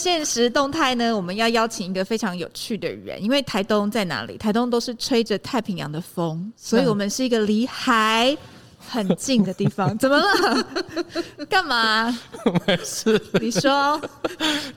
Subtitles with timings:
[0.00, 4.38] 的限时动态呢，我们要邀请一个非常有趣的人，因为台东在哪里？
[4.38, 8.34] 台东都是吹着太平洋的风，所以我们是一个离海
[8.88, 9.96] 很近的地方。
[9.98, 10.66] 怎么了？
[11.48, 12.16] 干嘛？
[12.66, 13.20] 没事。
[13.40, 14.00] 你说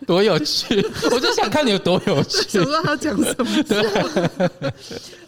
[0.05, 0.85] 多有趣？
[1.11, 2.49] 我就想看你有多有趣。
[2.49, 4.71] 想说他讲什么？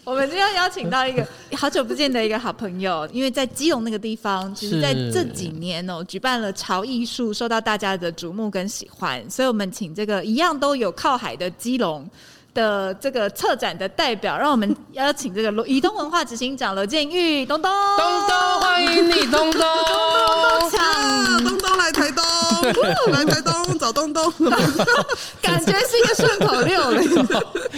[0.04, 1.26] 我们今天邀请到一个
[1.56, 12.08] 好久不见的一个好朋友，因为在基隆那个地方，其实在这几年哦、喔，举办了潮艺术，受到大家的瞩目跟喜欢，所以我们请这个一样都有靠海的基隆
[12.56, 22.24] 的这个策展的代表，让我们邀请这个移动文化执行长罗建玉东东，东东欢迎你东东，东东抢东东来台东，
[23.12, 24.32] 来台东找东东，
[25.42, 27.02] 感觉是一个顺口溜了，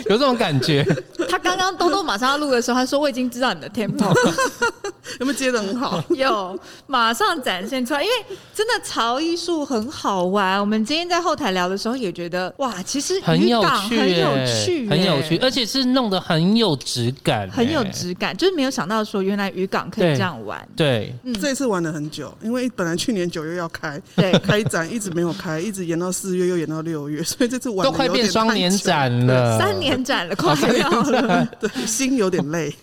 [0.06, 0.86] 有这种感觉。
[1.28, 4.14] 他刚刚东东马上要录的时候，他说我已经知道你的 tempo，
[5.18, 6.00] 有没有接的很好？
[6.10, 8.02] 有，马上展现出来。
[8.02, 8.14] 因为
[8.54, 20.66] 真的潮艺术很好玩，我们今天在后台聊的时候也觉得哇，其实很有趣，很有趣，很有趣，而且是弄得很有质感，很有质感，就是没有想到说原来渔港可以这样玩。
[20.76, 31.48] 对，嗯，这一次玩了很久，因为本来去年九月要开，对，开展一直没有开，一直延到四月，又延到六月，所以这次玩都快变双年展了，三年展了，快要了。
[31.60, 32.74] 对，心有点累。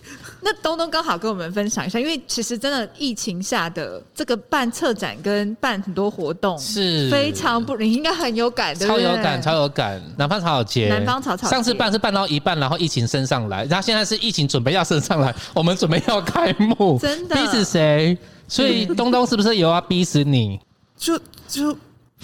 [0.48, 9.04] 那东东刚好跟我们分享一下，因为其实真的疫情下的这个办策展跟办很多活动是非常不，你应该很有感，对不对？
[9.04, 10.00] 超有感，超有感。
[10.16, 18.16] 南方草草节，南方草草，上次办是办到一半，然后疫情升上来，然后现在是疫情准备要升上来，我们准备要开幕，真的逼死谁？
[18.46, 20.60] 所以东东是不是有要逼死你？
[20.96, 21.76] 就就。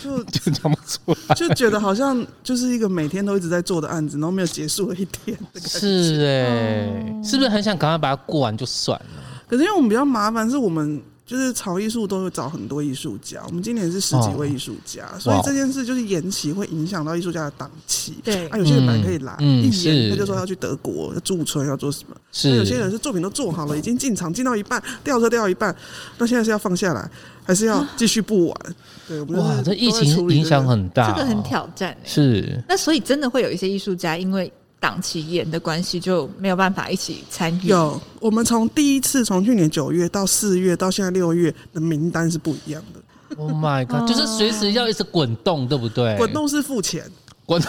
[0.03, 5.39] 就 就讲不出来，就觉得好像就是一个每天都一直在做的案子，然后没有结束的一天。
[5.55, 9.07] 是哎、欸，是不是很想赶快把它过完就算了？
[9.49, 18.17] 可是因为我们比较麻烦，是我们就是潮艺术都会找很多艺术家，我们今年是十几位艺术家，哦，所以这件事就是延期会影响到艺术家的档期。
[18.25, 25.75] 对啊，有些人本来可以来，嗯，一延他就说要去德国要驻村要做什么，是有些人是作品都做好了，已经进场进到一半，吊车吊到一半，
[26.19, 27.11] 那现在是要放下来。
[27.45, 28.57] 还是要继续不玩，
[29.09, 31.99] 对，哇，这疫情影响很大，这个很挑战、欸。
[32.05, 37.69] 是，那所以真的会有一些艺术家因为档期延的关系就没有办法一起参与。
[37.69, 43.01] 有，我们从第一次从去年九月到四月到现在六月的名单是不一样的。
[43.39, 44.07] Oh my god！
[44.07, 46.17] 就是随时要一直滚动，对不对？
[46.19, 47.03] 滚动是付钱。
[47.47, 47.67] 我都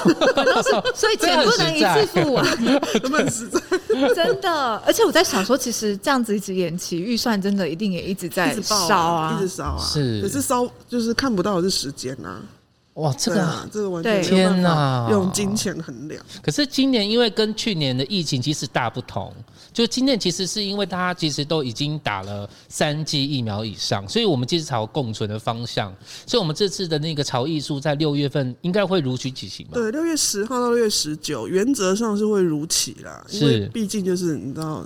[0.62, 2.46] 是， 所以钱不能一次付完，
[4.16, 4.78] 真的。
[4.86, 9.84] 而且我在想说，其实这样子一直延期，预算真的一定也一直在烧啊，一直烧啊。
[9.84, 12.40] 是，可是烧就是看不到的是时间呐。
[12.94, 16.24] 哇，这个、啊、这个完全天哪，用金钱衡量。
[16.44, 19.34] 可是今年因为跟去年的疫情其实大不同，
[19.74, 25.94] 就今天其实是因为大家其实都已经打了三剂疫苗以上，所以我们其实朝共存的方向。
[26.28, 29.72] 所以我们这次的那个潮艺术在六月份应该会如期举行吧？
[29.74, 34.86] 对，六月十号到六月十九，原则上是会如期啦，因为毕竟就是你知道。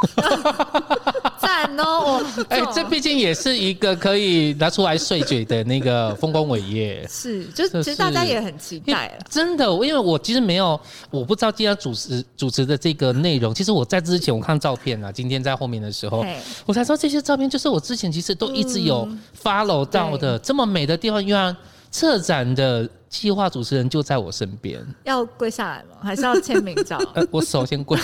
[1.40, 2.22] 赞哦！
[2.48, 7.06] 哎、欸，这毕竟也是一个可以拿出来碎嘴的那个丰功伟业。
[7.08, 9.24] 是，就其实大家也很期待了。
[9.28, 10.78] 真的，因为我其实没有，
[11.10, 13.54] 我不知道今天主持主持的这个内容。
[13.54, 16.24] 其实我在之前我看照片啊，今天在后面的时候，
[16.66, 19.08] 我才说这些照片就是我之前其实都一直有
[19.42, 20.38] follow 到的。
[20.38, 21.56] 这么美的地方，原来
[21.90, 24.84] 策展的计划主持人就在我身边。
[25.04, 25.96] 要跪下来吗？
[26.02, 26.98] 还是要签名照？
[27.14, 27.98] 呃，我首先跪。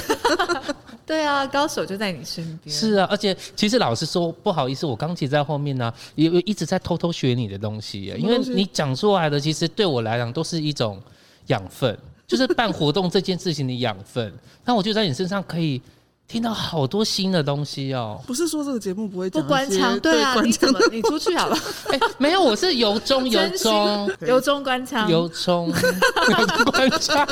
[1.06, 2.76] 对啊，高手就在你身边。
[2.76, 11.00] 是啊，而且其实老实说，不好意思，我刚其实在后面呢、啊，也一直在偷偷学你的东西，因为你讲出来的，其实对我来讲都是一种
[11.46, 11.96] 养分，
[12.26, 14.32] 就是办活动这件事情的养分。
[14.64, 15.80] 那我就在你身上可以
[16.26, 18.20] 听到好多新的东西哦。
[18.26, 21.56] 不是说这个节目不会讲不官腔，对啊，你怎么你出去好了？
[21.88, 27.24] 哎、欸，没有，我是由衷由衷由衷关腔，由衷 由衷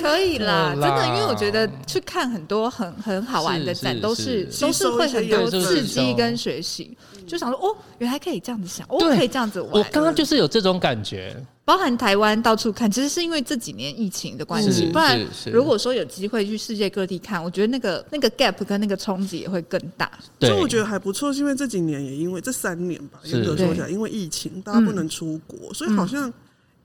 [0.00, 4.60] 可以啦，真的，因为我觉得去看很多很很好玩的展，都是，是。
[4.60, 6.96] 都是会很多刺激跟学习，
[7.26, 9.72] 就想说哦，原来可以这样子想，哦，可以这样子玩。
[9.72, 14.86] 我刚刚就是有这种感觉，包含台湾到处看，其实是因为这几年疫情的关系。
[14.92, 15.20] 不然，
[15.52, 20.10] 如果说有机会去世界各地看，我觉得那个那个 gap 跟那个冲击也会更大。
[20.40, 26.32] 所以我觉得还不错，是因为这几年也因为这三年吧，严格说起来，因为疫情大家不能出国，所以好像。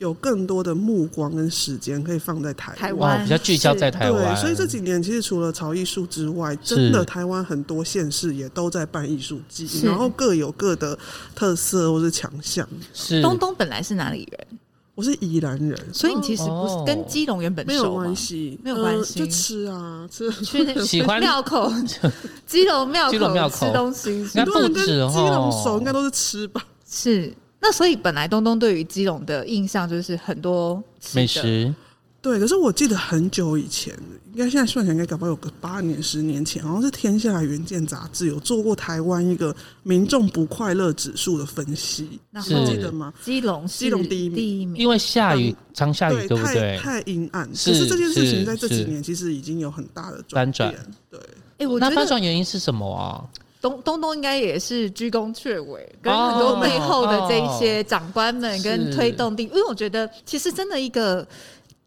[0.01, 4.33] 有更多的目光跟时间可以放在台湾，台湾比较聚焦在台湾。
[4.33, 10.97] 对，所以这几年其实除了潮艺术之外，真的台湾很多县市也都在办艺术季，然后各有各的
[11.35, 12.67] 特色或是强项。
[12.95, 13.21] 是。
[13.21, 14.47] 东东本来是哪里人？
[14.95, 20.31] 我是宜兰人，所以你其实不是跟基隆原本没有关系，没有关系，就吃啊吃。
[20.43, 20.65] 去。
[20.83, 21.19] 喜欢。
[21.19, 21.71] 庙口，
[22.47, 26.65] 基隆庙口吃东西，很多人跟基隆熟，应该都是吃吧？
[26.89, 27.31] 是。
[27.61, 31.71] 那所以本来东东对于基隆的印象就是很多美食，
[32.19, 32.39] 对。
[32.39, 33.93] 可是我记得很久以前，
[34.33, 43.13] 应该现在算起来应该搞不好有个八年、十年前，好像是《天下原件》杂志有做过台湾一个民众不快乐指数的分析，那记得吗？
[43.23, 46.79] 基隆基隆第一名，第一名，因为下雨常下雨，对不对？
[46.79, 47.47] 太阴暗。
[47.47, 50.75] 可是这件事情在这几年其实已经有很大的转变。
[51.11, 51.19] 对，
[51.59, 53.21] 哎，我那翻转原因是什么啊？
[53.61, 61.25] 东东东应该也是居功却伟，跟很多背后的这一些长官们跟推动地，因为我觉得其实真的一个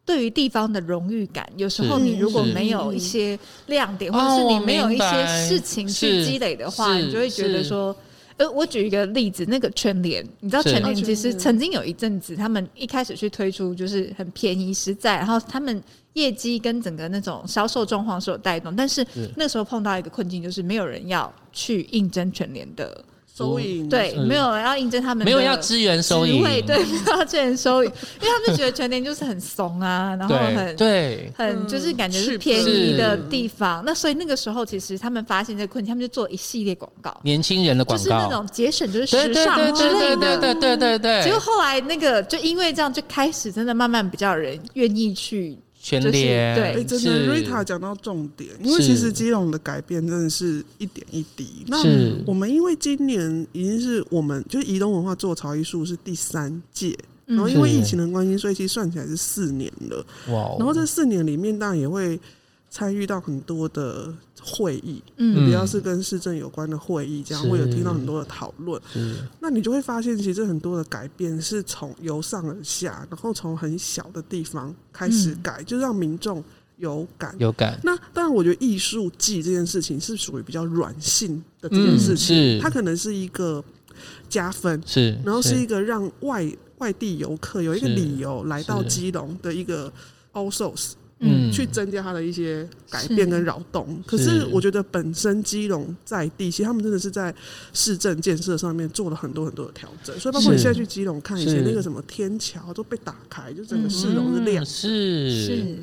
[0.06, 3.36] 对于地方的荣誉感，有时候你如果没有一些
[3.66, 7.94] 亮点，或者是你没有一些事情去积累的话，你就会觉得说，
[8.36, 15.82] 呃，我举一个例子，那个全联，你知道全联其实曾经有一阵子，他们一开始去推出就是很便宜实在，然后他们。
[16.14, 19.04] 业绩跟整个那种销售状况是有带动，但是
[19.34, 23.04] 那时候碰到一个困境，就是没有人要去应征全联的
[23.36, 27.90] 收银，对，没有要应征他们，没有要支援收银，对，没有要支援收银，
[28.22, 33.82] 因为他们觉得全年就是很怂啊，然后很对，很就是感觉是便宜的地方。
[33.84, 41.25] 那所以那个时候，其实他们发现这个困境，他们就做一系列广告，年轻人的广告，就是那种节省，就是时尚之类的，对对对对对。
[41.25, 45.58] 结果后来那个就因为这样，就开始真的慢慢比较人愿意去。
[45.84, 51.62] 全联对，真的，Rita 讲到重点，因为其实基隆的改变真的是一点一滴。
[51.66, 51.76] 那
[52.25, 56.96] 我们因为今年已经是我们就是移动文化做潮艺术是第三届，
[57.26, 60.06] 然后因为疫情的关系，所以其实算起来是四年了。
[60.28, 60.56] 哇！
[60.58, 62.19] 然后这四年里面，当然也会
[62.74, 64.12] 参与到很多的。
[64.46, 68.78] 会议，嗯，比较是跟市政有关的会议，这样会有听到很多的讨论。
[69.40, 76.44] 那你就会发现，其实很多的改变是从由上而下，然后从很小的地方开始改，嗯、就让民众
[76.76, 77.34] 有感。
[77.38, 77.80] 有感。
[77.82, 83.64] 那当然，我觉得艺术季这件事情是属于比较软性的这件事情，嗯、它可能是一个
[84.28, 89.90] 加分，是，然后是一个让外外地游客有一个理由来到基隆的一个
[90.34, 90.74] also。
[91.24, 93.86] 嗯，去增加它的一些改变跟扰动。
[93.86, 97.34] 是，可是我觉得本身基隆在地，其实他们真的是在
[97.72, 100.18] 市政建设上面做了很多很多的调整。
[100.20, 104.64] 所以包括你现在去基隆看一些那个什么天桥都被打开，就整个市容是亮。
[104.64, 105.78] 是是。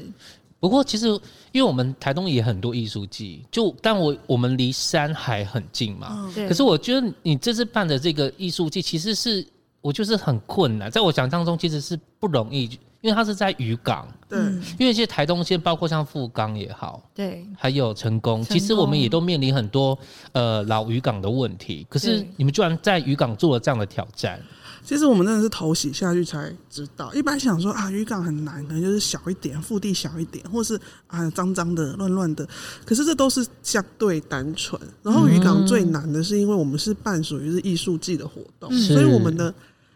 [0.60, 1.08] 不过其实
[1.52, 6.32] 因为我们台东也很多艺术季，就但我我们离山海很近嘛。
[6.36, 6.48] 对。
[6.48, 9.44] 可是我觉得你这次办的这个艺术季，其实是
[9.82, 12.70] 我就是很困难，在我想象中其实是不容易。
[13.02, 14.40] 因为它是在渔港，对，
[14.80, 19.98] 因为这些台东县包括像富冈也好，对，还有成功，其实我们也都面临很多
[20.34, 21.86] 呃老渔港的问题。
[21.90, 24.40] 可是你们居然在渔港做了这样的挑战，
[24.84, 27.12] 其实我们真的是头洗下去才知道。
[27.16, 32.48] 一般想说啊，渔港很难，可能就是小一点，腹地小一点，或是啊脏脏的、乱乱的。
[32.86, 34.80] 可是这都是相对单纯。
[35.02, 39.52] 然后渔港最难的是，因为我们是办属于是艺术季的活动，嗯、所以我们的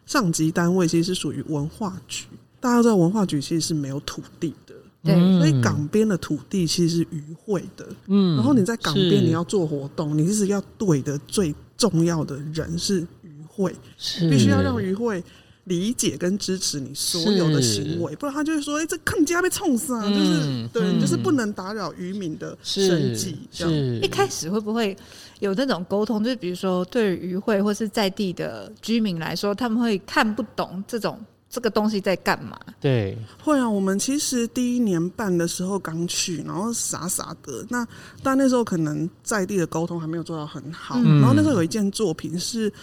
[0.08, 2.26] 上级单位其实是属于文化局。
[2.60, 14.30] 大家知道文化局其实是没有土地的，对，所以港边的土地其实是渔会的，嗯，然后你在港边你要做活动，你其实要对的最重要的人是渔会，是。
[14.30, 15.24] 必须要让渔会
[15.66, 23.38] 理解跟支持你所有的行为，不然他就会说，哎、欸，这坑家被冲死啊，就是对，你就是不能打扰渔民的生计。
[23.52, 24.02] 这样。
[24.02, 24.96] 一开始会不会
[25.40, 26.24] 有那种沟通？
[26.24, 31.20] 就是比如说，对渔会或是在地的居民来说，他们会看不懂这种。
[31.56, 32.60] 这个东西在干嘛？
[32.82, 33.70] 对，会啊。
[33.70, 37.66] 我们其实第一年办的时候刚去，然后傻傻的。
[37.70, 37.88] 那
[38.22, 41.00] 但那时候可能在地的沟通还没有做到很好。
[41.02, 42.74] 嗯、然后那时候有一件作品是，嗯、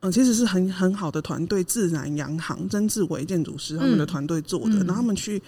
[0.00, 4.74] 呃，其实是很很好的团队，自然洋行曾志伟建筑师他们的团队做的。
[4.82, 5.40] 嗯、然后他们去，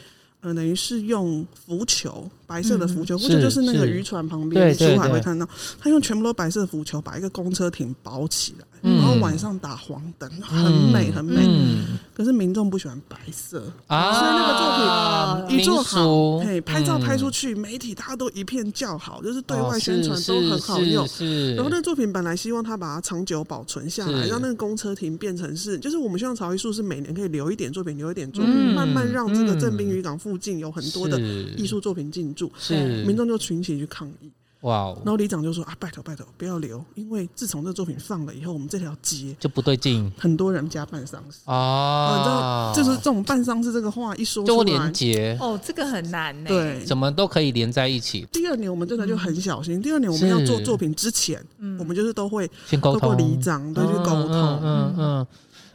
[0.42, 5.48] 呃，等于是用浮球，白色的浮球，浮球、嗯、就是那个渔船旁边出海会看到，
[5.80, 11.44] 他用全部都白色的浮球把一个公车亭包起来，嗯、然后晚上打黄灯，很美很美。
[11.46, 11.96] 嗯。
[12.12, 21.06] 可是民众不喜欢白色啊，所以那个作品一做好，嘿，拍照拍出去，媒体大家都一片叫好，就是对外宣传都很好用。
[21.54, 31.20] 然后那个作品本来希望他把它长久保存下来，让那个公车亭变成是，就是我们希望曹艺术是每年可以留一点作品，留一点作品，慢慢让这个镇滨渔港附近有很多的
[31.58, 32.50] 艺术作品进驻。
[32.58, 34.32] 是，民众就群起去抗议。
[34.62, 42.16] 哇！Wow, 然后里长就说啊，拜托拜托，不要留，因为自从这作品放了以后，我们这条街就不对劲，很多人加办丧事啊。
[42.16, 46.48] 你知道，就是这种办丧事这个话一说出来，就连接哦，这个很难呢。
[46.48, 48.26] 对，怎么都可以连在一起。
[48.32, 49.78] 第二年我们真的就很小心。
[49.78, 54.64] 嗯、第二年我们要做作品之前，嗯、我们就是都会先沟通，里长都去沟通，嗯嗯。
[54.64, 55.26] 嗯嗯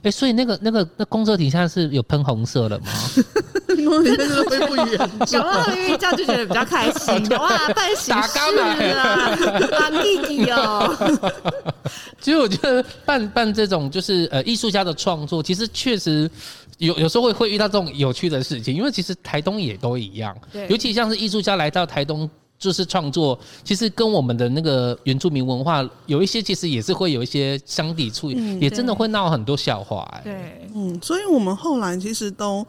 [0.03, 2.85] 哎，所以那个那个那公车底下是有喷红色的吗？
[3.89, 7.27] 公车底下会不一样，有啊，因为这样就觉得比较开心。
[7.37, 8.57] 哇，办喜事
[8.97, 9.37] 啊，
[9.79, 10.95] 办弟弟哦。
[12.19, 16.29] 其实我觉得办办这种就是呃艺术家的创作，其实确实
[16.77, 22.29] 有有时候会会遇到这种有趣的事情，因为其实台东也都一样，对尤其像是艺术家来到台东。
[22.59, 30.21] 就是创作，其实跟我们的那个原住民文化有一些，其实也是会有一些相抵触，嗯、也真的会闹很多笑话、欸。
[30.23, 32.65] 对，嗯，所以我们后来其实都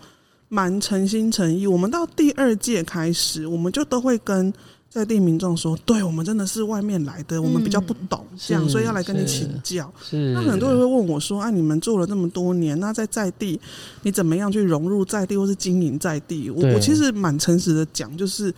[0.48, 1.66] 蛮诚心诚意。
[1.66, 4.52] 我们到第二届开始，我们就都会跟
[4.88, 9.92] 在地民众说，对我们真的是外面来的，我们比较不懂这样，嗯、所以要来跟你请教。
[10.02, 13.60] 是，那很多人会问我说，啊，你们做了那么多年，那在在地
[14.02, 16.50] 你怎么样去融入在地，或是经营在地？
[16.50, 18.54] 我我其实蛮诚实的讲，就是。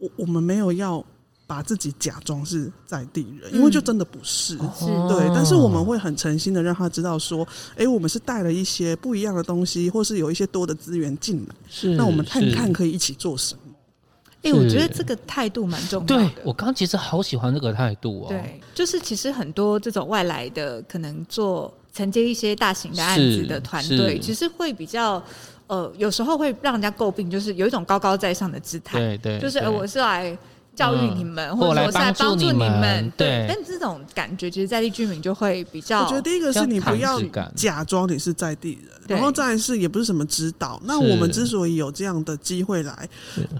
[0.00, 1.04] 我我们没有要
[1.50, 5.28] 把自己假装是在地人，因为就真的不是，是对。
[5.34, 7.44] 但是我们会很诚心的让他知道说，
[7.76, 11.54] 哎，我们是带了一些不一样的东西，或是有一些多的资源进来。
[11.68, 13.60] 是，那我们看看可以一起做什么？
[14.42, 16.14] 哎，我觉得这个态度蛮重要的。
[16.14, 18.26] 对，我刚刚其实好喜欢这个态度哦。
[18.28, 25.20] 对，就是其实很多这种外来的，可能做承接一些大型的案子的团队，其实会比较。
[25.66, 30.38] 呃，有时候会让人家诟病，就是有一种高高在上的姿态，对对，就是呃，我是来。
[30.80, 33.44] 教育你们，或者我是来帮助你们，对。
[33.46, 36.04] 但这种感觉，其实在地居民就会比较。
[36.04, 37.20] 我觉得第一个是你不要
[37.54, 40.80] 假装你是在地人，然后再来是也不是什么指导。
[40.86, 43.06] 那我们之所以有这样的机会来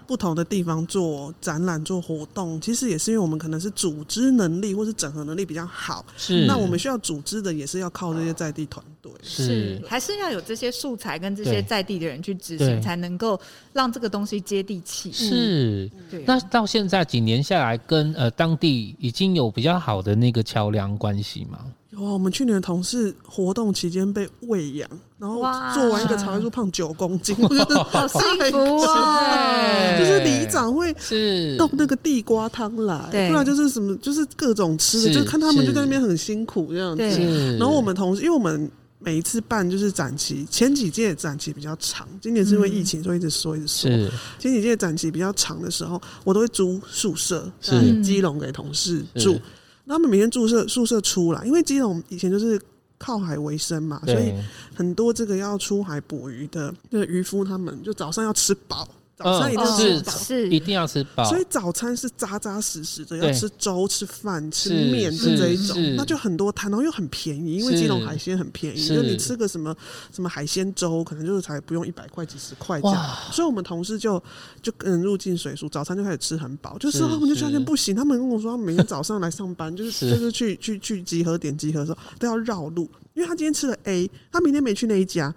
[0.07, 6.03] 不同的地方做展览、做活动，其实也是因为我们可能是组织能力或是整合能力比较好。
[6.17, 6.47] 是。
[6.47, 9.13] 那我们需要组织的，也是要靠这些在地团队。
[9.23, 9.83] 是。
[9.87, 13.39] 还是要有这些素材跟这些在地的人去执行，才能够
[13.73, 15.11] 让这个东西接地气。
[15.13, 15.91] 是。
[16.11, 16.25] 对。
[16.25, 17.01] 那到现在。
[17.11, 21.59] 几年下来，跟呃当地已经有比较好的那个桥梁关系吗？
[21.91, 24.89] 有啊，我们去年的同事活动期间被喂养，
[25.19, 25.41] 然后
[25.75, 28.21] 做完一个曹艺术胖九公斤， 我觉得好幸
[28.53, 29.99] 福啊！
[29.99, 37.57] 就是里长会是动那个地瓜汤来，不然就是什么，就是各种吃的，就看他们就在那边很辛苦这样子。
[37.59, 38.71] 然后我们同事，因为我们。
[39.03, 43.91] 每一次办就是展期，前几届展期比较长，今年是因为疫情，所以一直说一直说。
[43.91, 49.33] 是前几届展期比较长的时候，我都会租宿舍，是基隆给同事住。
[49.33, 49.43] 是
[49.87, 52.61] 他们每天住舍宿舍出来，因为基隆以前就是
[52.99, 54.33] 靠海为生嘛，所以
[54.75, 58.87] 很多这个要出海捕鱼的那个渔夫，他们就早上要吃饱。
[59.23, 60.49] 早餐一定要吃饱，是。
[60.49, 69.75] 一定要吃饱，所以早餐是扎扎实实的，要吃粥、吃饭、吃面，的这一种，那就很多摊，然后又很便宜，因为基隆海鲜很便宜，就你吃个什么
[70.13, 73.17] 什么海鲜粥，可能就是才不用一百块、几十块这样。
[73.31, 74.23] 所以我们同事就
[74.63, 82.89] 就跟入境水俗，早餐就开始吃很饱，就是他们就发现不行，他们跟我说，他们每天早上来上班，就是就是去去去集合点集合的时候都要绕路，
[83.21, 85.33] 因为他今天吃了 A，他明天没去那一家。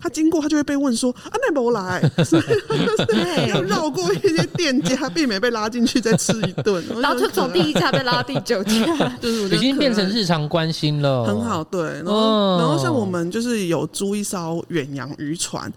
[0.00, 8.72] 他经过，他就会被问说：“啊，那不来？” 所以要绕过一些店家，避免被拉进去再吃一顿， 然后就从第一家被拉第九家，
[9.20, 11.24] 就是已经变成日常关心了。
[11.24, 11.82] 很好，对。
[11.82, 15.72] 然后，然后像我们就是有租一艘远洋渔船，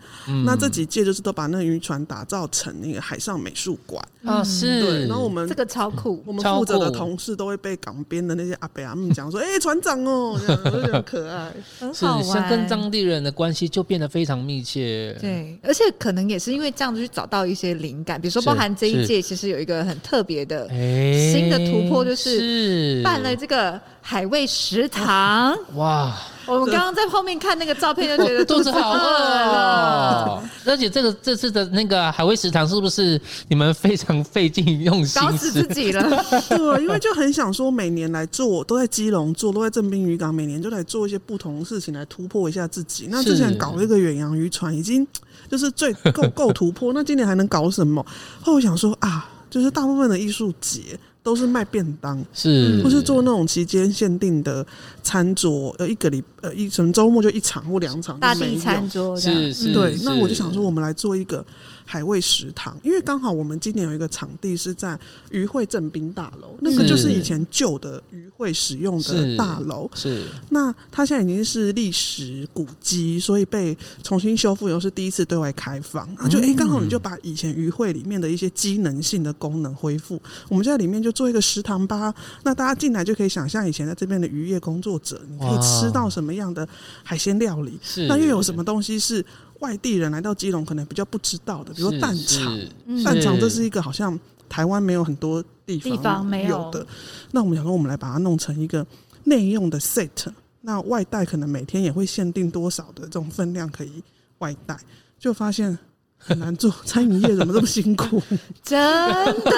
[0.46, 4.06] 那这几届就是都把那个渔船打造成那个海上美术馆。
[4.24, 4.82] 啊，是。
[4.82, 14.12] 对，然后我们这个超酷，我们负责的同事都会被港边的那些阿伯阿姆讲说：“哎，船长哦，这样就很可爱，很好玩。”像跟当地人的关系就变得。
[14.12, 25.58] 非常密切，对，而且可能也是因为这样子去找到一些灵感，比如说包含这一届其实有一个很特别的新的突破，就是办了这个海味食堂。
[25.76, 26.14] 哇！
[26.46, 30.44] 我们刚刚在后面看那个照片，就觉得 肚子好饿了。
[30.66, 35.22] 而且这个这次的那个海味食堂，是不是你们非常费劲用心？
[35.22, 36.02] 搞死自己了。
[36.50, 43.08] 对，因为就很想说，每年来做，都在基隆做，都在正滨渔港，每年就来做一些不同的事情，来突破一下自己。
[43.10, 45.06] 那之前搞了一个远洋渔船，已经
[45.50, 46.92] 就是最够够突破。
[46.94, 48.06] 那今年还能搞什么？
[48.42, 50.98] 后来我想说啊，就是大部分的艺术节。
[51.24, 54.66] 都是卖便当，是，或是做那种期间限定的
[55.04, 59.96] 餐桌，呃，一个礼呃一什么周末就一场或两场，大地餐桌，是是，对。
[60.04, 61.46] 那我就想说，我们来做一个
[61.92, 70.26] 海味食堂，因为刚好我们今年有一个场地是在渔会正滨大楼，那个就是以前旧的渔会使用的大楼，是。
[70.50, 81.12] 那它现在已经是历史古迹，所以被重新修复，又是第一次对外开放，啊，就哎，刚好你就把以前渔会里面的一些机能性的功能恢复，我们在里面就。
[81.12, 86.68] 做一个食堂吧，那大家进来就可以想象以前在这边的渔业工作者，你可以吃到什么样的
[87.04, 87.78] 海鲜料理？
[87.84, 89.24] 是，那又有什么东西是
[89.62, 91.74] 外地人来到基隆可能比较不知道的？
[91.74, 92.60] 比如说蛋肠，
[93.04, 96.86] 蛋肠这是一个好像台湾没有很多地方没有的。
[97.32, 98.86] 那我们想说，我们来把它弄成一个
[99.24, 100.28] 内用的 set，
[100.62, 104.04] 那外带可能每天也会限定多少的这种分量可以
[104.40, 104.78] 外带，
[105.18, 105.80] 就发现。
[106.24, 108.22] 很难做餐饮业，怎么这么辛苦？
[108.62, 109.52] 真的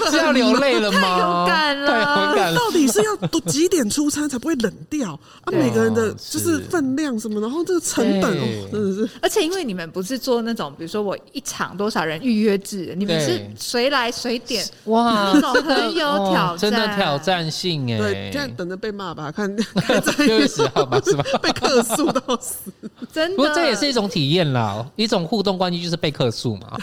[0.10, 0.98] 是要流泪了吗？
[1.02, 2.60] 太有感了，太有感了。
[2.72, 5.12] 到底是要多几点出餐才不会冷掉
[5.44, 5.52] 啊？
[5.52, 9.10] 每个人的就是分量什么，然后这个成本哦，真的是。
[9.20, 17.98] 而且因为你们不是做那种，比如说我一场多少人预约制，你们是随来随点，哇，很有挑战，真的挑战性哎。
[17.98, 21.24] 对，现在等着被骂吧，看 看六月十号吧，是吧？
[21.42, 22.70] 被客诉到死，
[23.12, 23.36] 真的。
[23.36, 24.86] 不过这也是一种体验啦。
[24.96, 26.78] 一种互动关系就是被客诉嘛，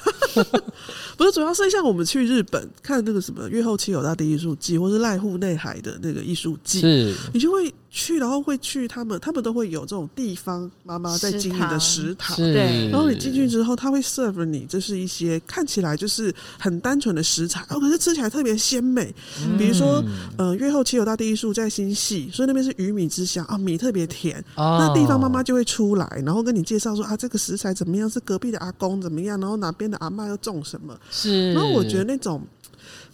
[1.19, 7.71] 不是，主要是像我们去日本看那个什么月后妻有大地艺术季，或是濑户内海的那个艺术季，是你就会。
[7.89, 12.89] 去，然后会去他们，他们都会有这种地方妈妈在经营的食堂，对。
[12.91, 19.13] 然后你进去之后，他会 serve 你，就是一些看起来就是很单纯的食材，哦，可是吃起来特别鲜美。
[19.41, 20.03] 嗯、比如说，
[20.37, 24.39] 呃，越后妻有大地艺术在新系，所以那边是鱼米之乡啊，米特别甜。
[24.55, 28.09] 哦、那地方妈妈就会出来，然后跟你介绍说啊，这个食材怎么样？
[28.09, 29.39] 是隔壁的阿公怎么样？
[29.39, 30.95] 然后哪边的阿嬷又种什么？
[31.09, 31.53] 是。
[31.53, 32.41] 然后我觉得那种。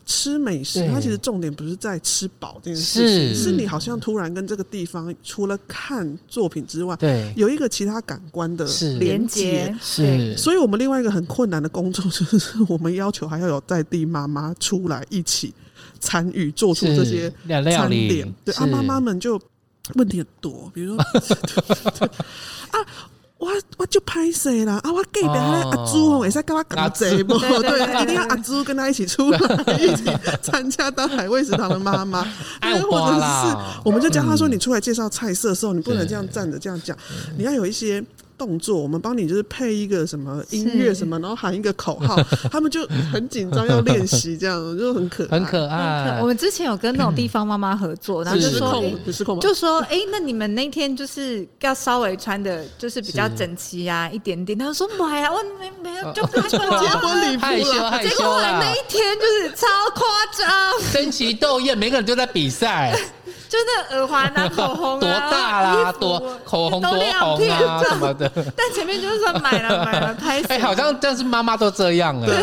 [0.06, 8.68] 吃美食，它其实重点不是在吃饱这件事情，是，是你好像突然跟这个地方除了看作品之外，对，有一个其他感官的
[9.00, 9.76] 连接。
[9.82, 15.52] 是，所以我们另外一个很困难的工作就是，我们要求还要有在地妈妈出来一起
[16.00, 18.32] 参与做出这些餐点。
[18.46, 19.42] 对，啊，妈妈们就
[19.96, 21.04] 问题很多，比如说
[22.70, 22.80] 啊。
[23.38, 24.92] 我我就拍谁啦啊！
[24.92, 27.38] 我隔壁那个阿朱哦，也是跟他搞贼不？
[27.38, 29.40] 对，一定要阿朱跟他一起出来，
[29.78, 30.04] 一起
[30.42, 32.26] 参加当海味食堂的妈妈。
[32.62, 36.98] 对，或者是我们就教他说，你出来介绍菜色的时候，你不能这样站着这样讲，
[37.38, 38.04] 你要有一些。
[38.38, 42.16] 动作，我们帮你就是配一个什么音乐什么，然后喊一个口号，
[42.52, 46.20] 他们就很紧张要练习，这样就很可很可爱。
[46.22, 54.58] 我们之前有跟那种地方妈妈合作，然后就说，就说，哎，那你们那天就是要稍微穿的，就是比较整齐呀，一点点。
[54.58, 58.10] 他说买啊，我没没有，就结婚礼服，害羞害羞。
[58.10, 60.04] 结果后来那一天就是超夸
[60.38, 62.98] 张，争奇斗艳，每个人都在比赛。
[63.48, 68.30] 就那耳环啊，口红啊，多大啦，多口红多红啊什么的。
[68.56, 70.42] 但前面就是说买了买了拍。
[70.50, 72.26] 哎，好像但是妈妈都这样哎。
[72.26, 72.36] 对，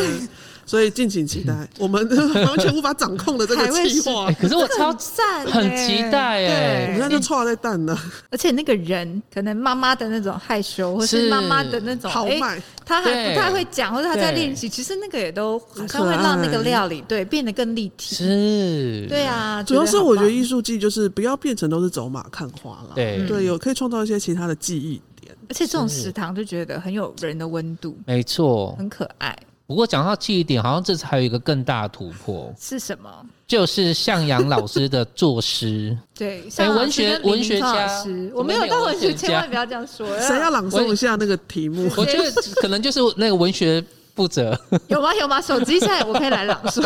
[0.64, 2.07] 所以敬请期待我们
[2.46, 4.31] 完全无法掌控的这个计划。
[4.33, 6.85] 可是我超赞，很期待哎。
[6.85, 7.98] 我们现在就错在蛋了。
[8.31, 14.68] 而且那个人可能妈妈的那种害羞，或是妈妈的那种豪迈，他还不太会讲，或者他在练习。
[14.68, 18.14] 其实那个也都好像会让那个料理对变得更立体。
[18.14, 19.62] 是，对啊。
[19.62, 22.92] 主要是我觉得艺术季就是不要变成都是走马看花了。
[22.94, 25.01] 对对，有可以创造一些其他的记忆。
[25.48, 29.37] 而且这种食堂就觉得很有人的温度，没错，很可爱。
[29.72, 33.08] 不过讲到记忆点，好像这次还有一个更大的突破，是什么？
[33.46, 35.96] 就是向阳老师的作诗。
[36.14, 37.88] 对，哎，文学文学家，
[38.35, 40.06] 我没有当文学家，千万不要这样说。
[40.20, 41.90] 谁要朗诵一下那个题目？
[41.96, 42.30] 我觉得
[42.61, 43.82] 可能就是那个文学
[44.14, 44.58] 负责。
[44.88, 45.14] 有吗？
[45.14, 45.40] 有吗？
[45.40, 46.82] 手机现在我可以来朗诵，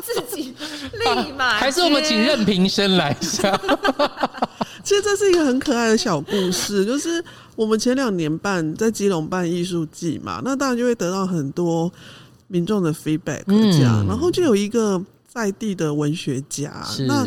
[0.00, 0.54] 自己
[0.92, 1.54] 立马。
[1.54, 3.60] 还是我们请任平生来一下？
[4.84, 7.24] 其实这是一个很可爱的小故事，就是
[7.56, 11.92] 我们前两年办在基隆办艺术季嘛，那当然就会得到很多
[12.48, 16.72] 民众的 feedback，这样，嗯、然后就有一个在地的文学家，
[17.06, 17.26] 那。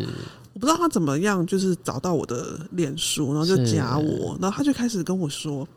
[0.58, 5.68] 我不知道他怎么样，就是找到我的脸书，然后就加我，然后他就开始跟我说：“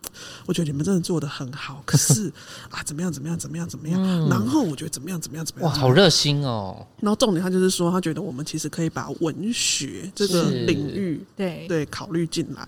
[0.48, 2.32] 我觉得你们真的做的很好，可 是
[2.70, 4.02] 啊，怎么样，怎么样，怎么样，怎么样？
[4.02, 5.70] 嗯、然后我觉得怎么样，怎么样，怎么样？
[5.70, 6.86] 哇，好热心哦！
[7.00, 12.66] 然后重点，他就是说，他觉得我们其实可以把文学这个领域，对对，考虑进来。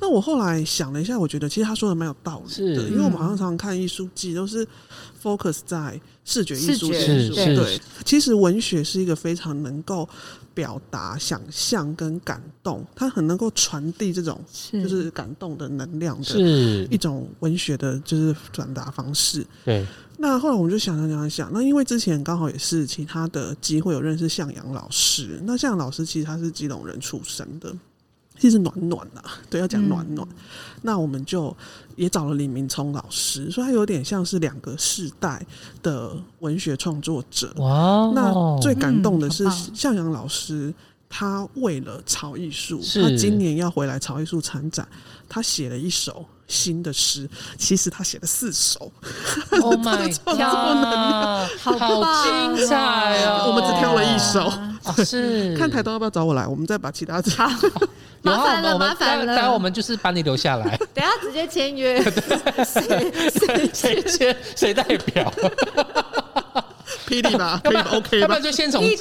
[0.00, 4.66] 那我后来想了一下，我觉得其实他说的蛮有道理的，因为我们好像常常看艺术季都是
[5.22, 10.08] focus 在视觉艺术，是对，其实文学是一个非常能够。
[10.54, 14.40] 表达想象跟感动，他很能够传递这种
[14.72, 16.38] 就是感动的能量的
[16.90, 19.46] 一种文学的，就是转达方式。
[19.64, 19.86] 对。
[20.18, 27.74] 那后来我们就想想想想，那因为之前刚好也是其他的机会有认识向阳老师，那向阳老师其实他是基隆人出身的，
[28.42, 30.26] 其实暖暖啊，对，要讲暖暖。
[30.28, 30.36] 嗯、
[30.82, 31.56] 那我们就
[31.94, 35.40] 也找了李明聪老师，所以他有点像是两个世代
[35.80, 37.54] 的文学创作者。
[37.58, 40.74] 哇，那最感动的是向阳老师，
[41.08, 44.88] 他为了潮艺术，他今年要回来潮艺术参展，
[45.28, 46.26] 他写了一首。
[46.52, 48.92] 新的诗，其实他写了四首。
[49.62, 51.48] Oh my god！
[51.58, 53.46] 好精彩哦！
[53.48, 54.52] 我们只挑了一首。
[54.84, 56.46] 哦、是 看台东要不要找我来？
[56.46, 57.50] 我们再把其他好
[58.22, 59.34] 麻烦了，麻烦了。
[59.34, 60.76] 待会我们就是把你留下来。
[60.92, 62.02] 等下直接签约。
[62.64, 65.32] 谁谁签谁代表？
[67.08, 68.98] 霹雳吧，可以 OK 要不然就先从金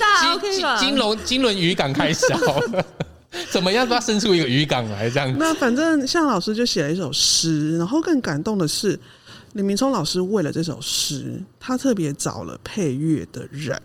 [0.80, 2.86] 金龙金轮渔港开始好了。
[3.50, 5.38] 怎么样都要生出一个渔港来这样子。
[5.40, 9.00] 那反正向老师就写了一首诗，然后更感动的是
[9.54, 13.82] 李明聪老师为了这首诗，他特别找了配乐的人，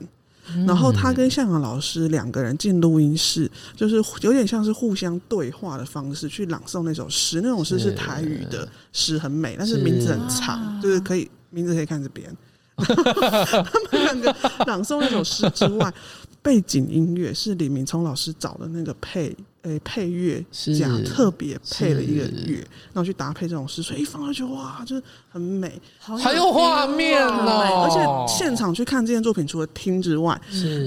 [0.53, 7.41] 嗯、然后他跟向阳老师两个人进录音室，就是有点像是互相对话的方式去朗诵那首诗。
[7.41, 12.29] 那种诗是台语的诗，很美，但是名字很长，就是可以名字可以看这边。
[12.77, 15.93] 他们两个朗诵那首诗之外。
[16.47, 20.41] 背景音乐是李明聪老师找的那个配诶、欸、配乐
[20.79, 22.59] 家特别配了一个乐，
[22.93, 25.03] 然后去搭配这种诗，所以一放上去哇，就是
[25.37, 27.85] 很美，还有画面哦。
[27.85, 30.41] 而且现场去看这件作品，除了听之外，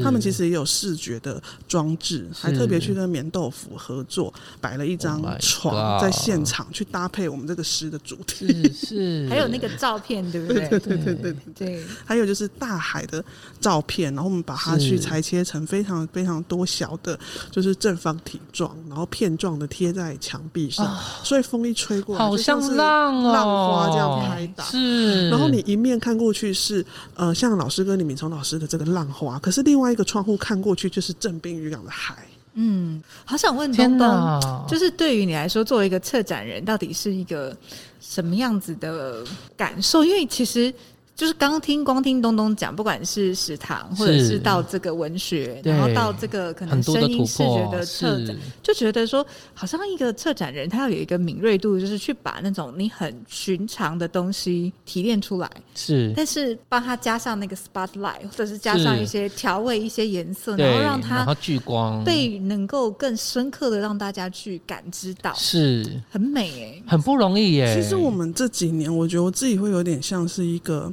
[0.04, 10.68] 他们其实也有视觉的装置，还特别去跟棉豆腐合作，摆了一张床在现场去搭配我们这个诗的主题，是， 还有那个照片，对不对？
[10.70, 13.24] 对对对对对，还有就是大海的
[13.60, 15.40] 照片，然后我们把它去裁切。
[15.50, 17.18] 成非常非常多小的，
[17.50, 24.64] 就是正方体状，然后片状的贴在墙壁上，哦、所以风一吹过来，好像浪哦，浪花这样拍打。
[24.66, 32.18] 是，然后你一面看过去是呃，像老师跟李敏聪老师的这个浪花，可是另外一个窗户看过去就是正滨渔港的海。
[32.54, 37.56] 嗯，好想问东东，就是对于你来说，作为一个策展人，到底是一个
[38.00, 39.24] 什么样子的
[39.56, 40.04] 感受？
[40.04, 40.74] 因为其实。
[41.20, 65.86] 就是刚刚听光听东东讲，不管是食堂，或者是到这个文学，然后到这个可能声音视觉的策展，就觉得说，好像一个策展人他要有一个敏锐度，就是去把那种你很寻常的东西提炼出来，是，但是帮他加上那个 spotlight，或者是加上一些调味、一些颜色，然后让它聚光，被能够更深刻的让大家去感知到，是。
[66.10, 67.76] 很美诶、欸，很不容易耶。
[67.76, 70.90] 其实我们这几年，我觉得我自己会有点像是一个。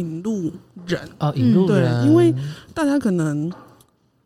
[0.00, 0.50] 引路
[0.86, 1.08] 人。
[1.18, 2.34] 啊，引路人，对，因为
[2.74, 3.52] 大家可能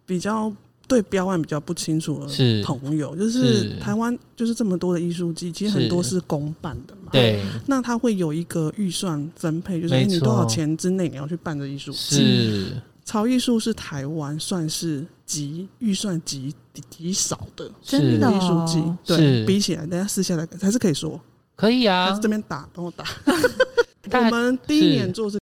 [0.07, 0.53] 比较
[0.87, 3.79] 对标案比较不清楚的朋友，是就是。
[3.81, 7.11] 台湾就是这么多的艺术季，其实很多是公办的嘛。
[7.13, 11.91] 对，那他会有一个预算分配，就是你多少钱之内你要去办这艺术。
[11.93, 12.17] 季。
[12.17, 16.55] 是，潮艺术是台湾算是极预算极
[16.89, 21.21] 极少的真的艺术季，对，比起来，大家私下来还是可以说。
[21.57, 22.19] 可以啊。
[22.21, 23.05] 这边打，帮我打。
[24.13, 25.39] 我们第一年做是。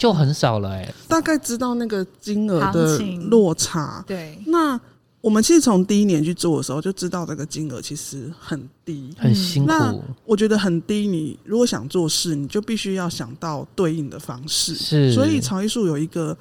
[0.00, 4.02] 就很少了哎、欸，大概知道那个金额的落差。
[4.06, 4.80] 对，那
[5.20, 9.68] 我们其实从第一年去做的时候就知道这个金额其实很低，很辛苦。
[9.68, 14.74] 那我觉得很低，你如果想做事，你就必须要想到对应的方式。
[14.74, 16.34] 是，所以潮艺术有一个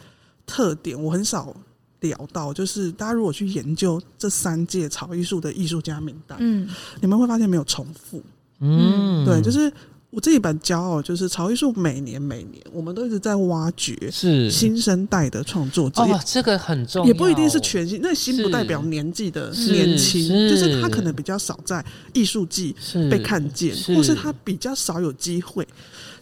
[0.45, 1.53] 特点，我很少
[1.99, 6.65] 聊到，就是大家如果去研究这三届潮艺术的艺术家名单，嗯，
[7.01, 8.23] 你们会发现没有重复。
[8.61, 9.69] 嗯，对，就是。
[10.11, 16.01] 我自己蛮骄傲，就是潮艺术每年每年，我们都一直在挖掘是新生代的创作者。
[16.01, 17.99] 哦，这个很重要，也不一定是全新。
[18.01, 22.75] 那新不代表年纪的年轻，就是他可能比较少在艺术季
[23.11, 25.67] 被看见，或是他比较少有机会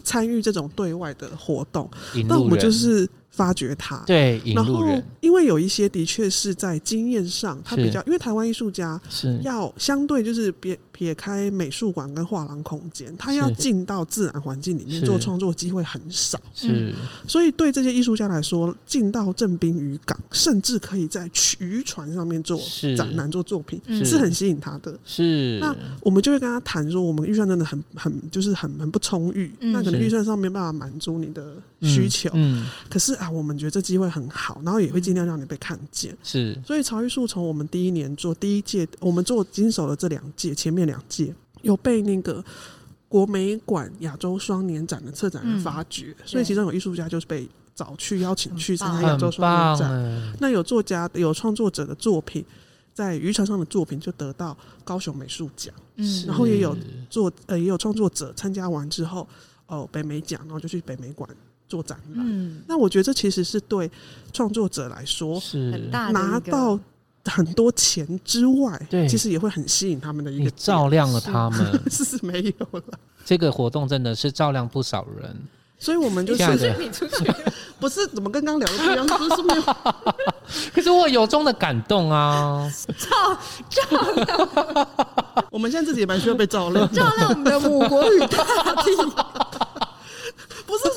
[0.04, 1.90] 参与这种对外的活动。
[2.26, 3.08] 那我们就是。
[3.30, 4.84] 发掘他，对，然后
[5.20, 9.38] 因为有一些的确是在经验上，他比较，因为台湾艺术家是。
[9.44, 16.92] 要相对就是别撇开美术馆跟画廊空间，他要进到自然环境里面做创作机会很少，是，
[17.28, 22.60] 所以对这些艺术家来说，进到正滨渔港，甚至可以在渔船上面做
[22.96, 24.98] 展览、做作品，是很吸引他的。
[25.04, 33.27] 是，那我们就会跟他谈说，我们预算真的很很就是很很不充裕，那可能预算上没办法满足你的需求，嗯，可是啊。
[33.30, 36.16] 我们觉得这机会很好，然后也会尽量让你被看见。
[36.22, 42.44] 是，所以潮艺术从我们第一年做第一届，我们做经手的这两届，前面两届有被那个
[43.08, 50.36] 国美馆亚洲双年展的策展人发掘，嗯、所以其中有艺术家就是被找去邀请去参加亚洲双年展。
[50.40, 52.44] 那有作家有创作者的作品，
[52.92, 55.74] 在渔船上的作品就得到高雄美术奖。
[55.96, 56.76] 嗯，然后也有
[57.08, 59.26] 作呃也有创作者参加完之后，
[59.66, 61.28] 哦北美奖，然后就去北美馆
[61.68, 62.24] 做展览。
[62.26, 63.90] 嗯，那我觉得这其实是对
[64.32, 66.78] 创作者来说是很大拿到。
[67.24, 72.82] 很多钱之外，对，其实也会很吸引他们的一个，照亮了他们， 是是没有了。
[73.22, 75.36] 这个活动真的是照亮不少人，
[75.78, 77.30] 所以我们就是你出去，
[77.78, 79.62] 不是怎么跟刚刚聊的不一样，就是没有。
[80.72, 84.88] 可是我由衷的感动啊，照照亮，
[85.50, 88.42] 我们现在自己也蛮需要被照亮，照亮我们的母国与大
[88.82, 88.90] 地。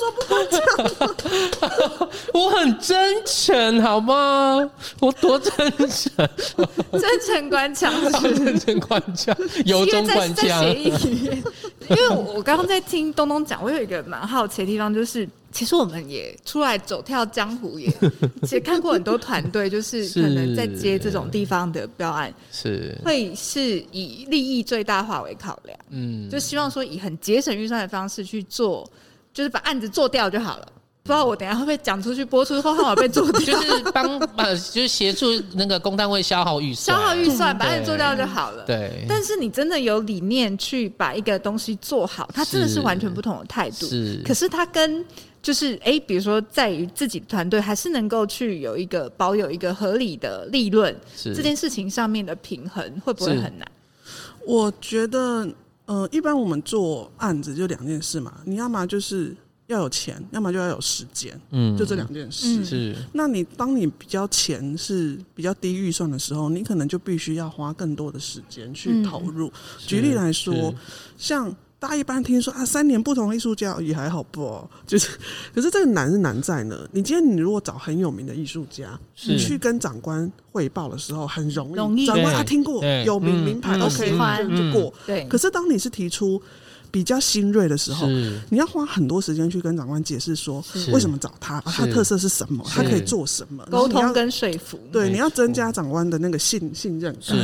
[2.32, 4.70] 我很真诚，好吗？
[5.00, 5.52] 我多真
[5.88, 6.28] 诚，
[6.92, 10.64] 真诚官腔，真诚官腔，由衷官腔。
[10.74, 17.92] 因为我刚刚在听东东讲，我有一个蛮好奇的地方，就是其实我们也出来走跳江湖，也
[18.42, 28.88] 其实看过很多团队，就是可能在接这种地方的标案，是会是以利益最大化为考量，嗯，就希望说以很节省预算的方式去做。
[29.32, 30.66] 就是把案子做掉就好了，
[31.02, 33.40] 不知道我等下会不会讲出去播出后，好被做掉。
[33.40, 38.64] 就是帮呃，就是协助那个公单位消耗预算，消耗预算把案子做掉就好了。
[38.64, 39.04] 对。
[39.08, 43.86] 但是你真的有理念去把一个东西做好，它真的是完全不同的态度。
[43.86, 44.22] 是。
[44.24, 45.04] 可是它跟
[45.42, 53.66] 就是哎、欸，比如说在于自己的团队还是能够去有一个保有一个合理的利润，这件事情上面的平衡会不会很难？
[54.46, 55.48] 我觉得。
[55.86, 62.60] 呃，一般我们做案子就两件事嘛，你要么就是要有钱，要么就要有时间，嗯，就这两件事。
[62.60, 69.48] 嗯、是，那你当你比较钱是比较低预算的时候，你可能就必须要花更多的时间去投入。
[69.48, 69.52] 嗯、
[69.86, 70.74] 举例来说，
[71.16, 71.54] 像。
[71.82, 74.70] 大家一般听说啊，三年不同艺术家也还好不、哦？
[74.86, 75.18] 就是，
[75.52, 76.88] 可是这个难是难在呢。
[76.92, 84.94] 你今天你如果找很有名的艺术家，你去跟长官汇报的时候很容易，容易长官他听过有名名牌，OK，就过。
[85.04, 85.26] 对。
[85.26, 86.40] 可是当你是提出。
[86.92, 88.06] 比较新锐的时候，
[88.50, 94.78] 你要花很多时间去跟长官解释说为什么找他，啊、他特色是什么，他可以做什么，沟通跟说服。
[94.92, 97.36] 对，你要增加长官的那个信信任感。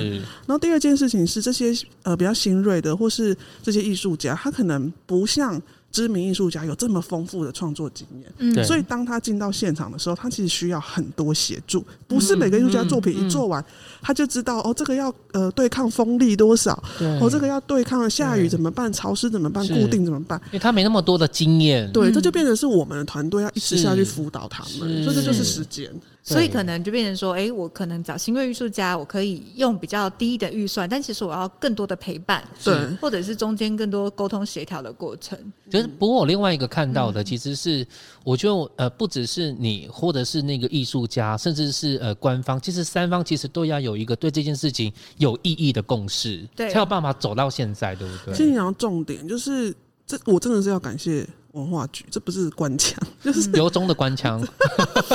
[0.46, 5.60] 然后第二件事情是这些呃比较新锐的或是这些艺术家，他可能不像。
[5.90, 11.84] 知名艺术家有这么丰富的创作经验，嗯，所以当他进到现场的时候，他其实需要很多协助。
[12.06, 13.64] 不是每个艺术家作品一做完，
[14.02, 16.72] 他就知道哦，这个要呃对抗风力多少，
[17.20, 20.40] 哦，这个要对抗下雨怎么办，潮湿怎么办，固定怎么办？
[20.46, 25.90] 因为他没那么多的经验，对，这就变成是我们的团队要一直下去辅导他们，所以这就是时间。
[26.22, 35.38] 所以可能就变成说，哎、欸，我可能找新锐艺术家，我可以用比较低的预算，但其实我要更多的陪伴，对，或者是中间更多沟通协调的过程。
[35.70, 37.86] 就是，不过我另外一个看到的，其实是
[38.24, 48.34] 我觉得，呃，不只是你，或者是那个艺术家，甚至是呃官方，其实三方其实都要有一个对这件事情有意义的共识，对，才有办法走到现在，对不对？
[48.34, 49.74] 其实你要重点就是，
[50.06, 51.26] 这我真的是要感谢。
[51.58, 54.40] 文化局，这不是官腔， 就是由衷的官腔。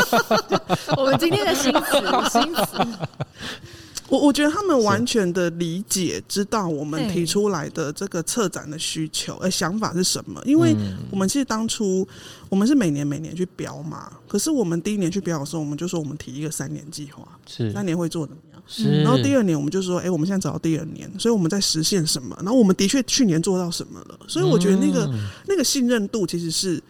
[0.98, 2.98] 我们今天的新词，新词。
[4.10, 10.40] 我我觉得他们完全的理解，知道我们提出来的这个策展的需求，呃，想法是什么？
[10.46, 10.76] 因为
[11.10, 12.08] 我们其实当初
[12.50, 18.53] 我们是每年每年去标嘛，可是我们第一年去标的时候，我们就说我们提一个三年计划，是三年会做怎么样？
[18.68, 22.36] 是，然后第二年我们就说，哎，我们现在找到第二年，所以我们在实现什么？
[22.38, 24.20] 然后我们的确去年做到什么了？
[24.28, 25.10] 所以我觉得那个
[25.48, 26.82] 那个信任度其实是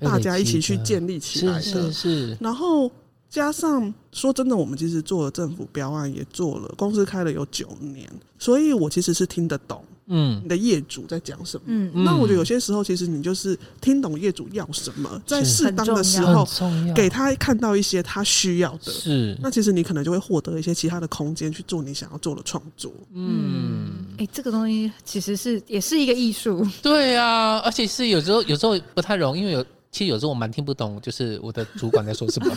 [0.00, 2.38] 大家一起去建立起来的，是是。
[2.40, 2.90] 然后。
[3.30, 16.46] 加上说真的，我们其实做了政府标案，也做了公司开了有九年，所以我其实是听得懂，嗯，你的业主在讲什么，嗯，那我觉得有些时候其实你就是听懂业主要什么，在适当的时候
[16.94, 29.64] 给他看到一些他需要的，是，那其实你可能就会获得一些其他的空间去做你想要做的创作，嗯，哎、欸，这个东西其实是也是一个艺术， 对啊，而且是有时候有时候不太容易，因为有。
[29.90, 32.54] 其实有时候我蛮听不懂，就是我的主管在说什么。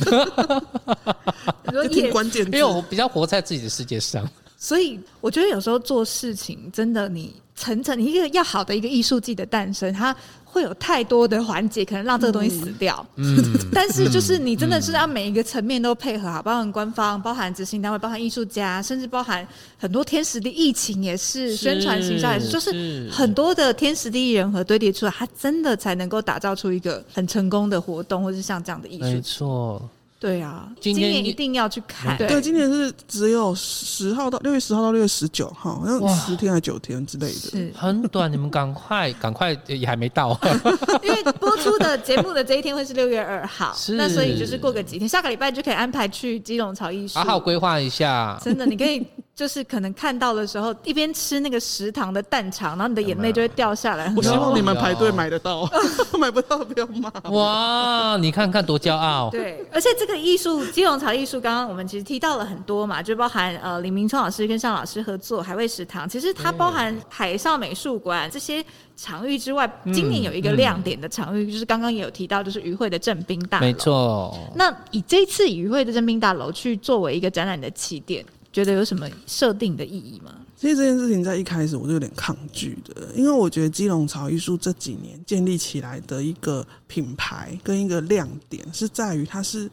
[1.90, 4.30] 挺关键，因为我比较活在自己的世界上。
[4.64, 10.16] 所以我觉得有时候做事情真的，你层层，你一个要好的一个艺术季的诞生，它。
[10.54, 13.08] 会有太多的环节，可能让这个东西死掉。
[13.16, 19.48] 嗯， 但是就是你真的是要每一个层面都配合好，包含官方、包含执行单位、包含艺术家，甚至包含
[19.78, 29.06] 很多天时地疫情也是，是宣传形象也是，就是很多的天时地利人和堆叠出来，它真的才能够打造出一个很成功的活动，或是像这样的艺术。
[29.06, 29.90] 没错。
[30.22, 32.16] 对啊，今年一定要去看。
[32.16, 38.32] 对，今年是只有十号到六月十号到六月十九号，好像十天还是九天之类的，是很短。
[38.32, 40.40] 你们赶快，赶快也还没到，
[41.02, 48.40] 因为播出的节目的这一天会是六月二号，是那所以就是过个几天，下个礼拜就可以安排去基隆潮艺术，好好规划一下。
[48.44, 49.04] 真的，你可以。
[49.42, 54.14] 就是可能看到的时候，一边吃那个食堂的蛋肠，然后你的眼泪就会掉下来。
[54.16, 55.68] 我希望你们排队买得到，
[56.20, 57.10] 买不到不要骂。
[57.32, 59.32] 哇，你看看多骄傲！
[59.32, 68.64] 对，而且这个艺术基隆潮艺术，刚刚我们其实提到了很多嘛，就包含呃李明聪老师跟尚老师合作海味食堂，其实它包含海上美术馆这些
[68.96, 73.66] 场域之外，今年有一个亮点的场域，就是刚刚也有提到，就是渔会的正兵大楼。
[73.66, 74.38] 没错。
[74.54, 78.24] 那以这次渔会的正兵大楼去作为一个展览的起点。
[78.52, 80.36] 觉得有什么设定的意义吗？
[80.58, 89.70] 其实这件事情在一开始我就有点抗拒的，因为我觉得基隆潮艺术这几年建立起来的一个品牌跟一个亮点是在于它是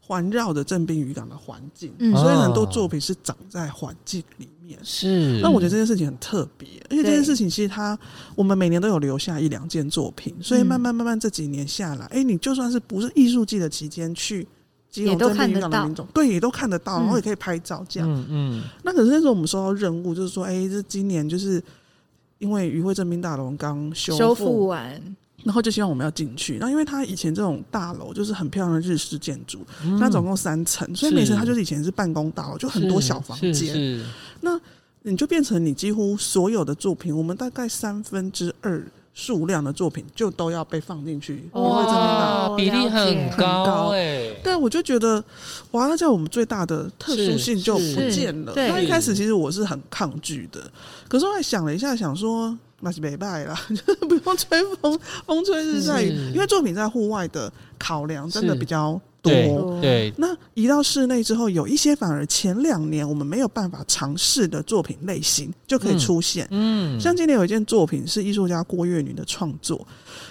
[0.00, 4.78] 环绕着正滨渔港的环境，嗯、所以很多作品是长在环境里面。
[4.82, 7.96] 是，那我觉得这件事情很特别，而且这件事情其实它
[8.34, 14.48] 我们每年都有留下一两件作品，所以慢慢慢慢这几年下来，哎、欸，你就算是不是艺术季的期间去。
[14.94, 18.08] 也都看得到，对，也都看得到，然后也可以拍照这样。
[18.08, 18.62] 嗯嗯。
[18.82, 21.62] 那可是那时候我们收到任务，就是说，哎，这今年就是
[22.38, 25.02] 因为渔会正兵大楼刚修修复完，
[25.42, 26.58] 然后就希望我们要进去。
[26.60, 29.60] 那因为它以前这种大楼就是很漂亮的日式建筑，
[29.98, 34.04] 它总共三层，所以每层它就是以前是办公大楼，就很多小房间。
[34.40, 34.60] 那
[35.02, 38.86] 你就变成你几乎所有的作品，我们大概三分之二。
[39.14, 44.30] 数量的作品就都要被放进去，哇，比例很高哎。
[44.42, 45.22] 对，我就觉得，
[45.70, 48.52] 哇，那叫我们最大的特殊性就不见了。
[48.56, 50.60] 那一开始其实我是很抗拒的，
[51.08, 59.00] 可是后来想了一下，想说那是没办法啦， 就是不用吹风，风吹日晒雨，因为作品在户外的考量真的比较。
[59.24, 66.46] 多对，那移到室内之后，有一些反而前两年我们没有办法尝试的作品类型就可以出现。
[66.50, 69.86] 嗯，像今年有一件作品是艺术家郭月女的创作，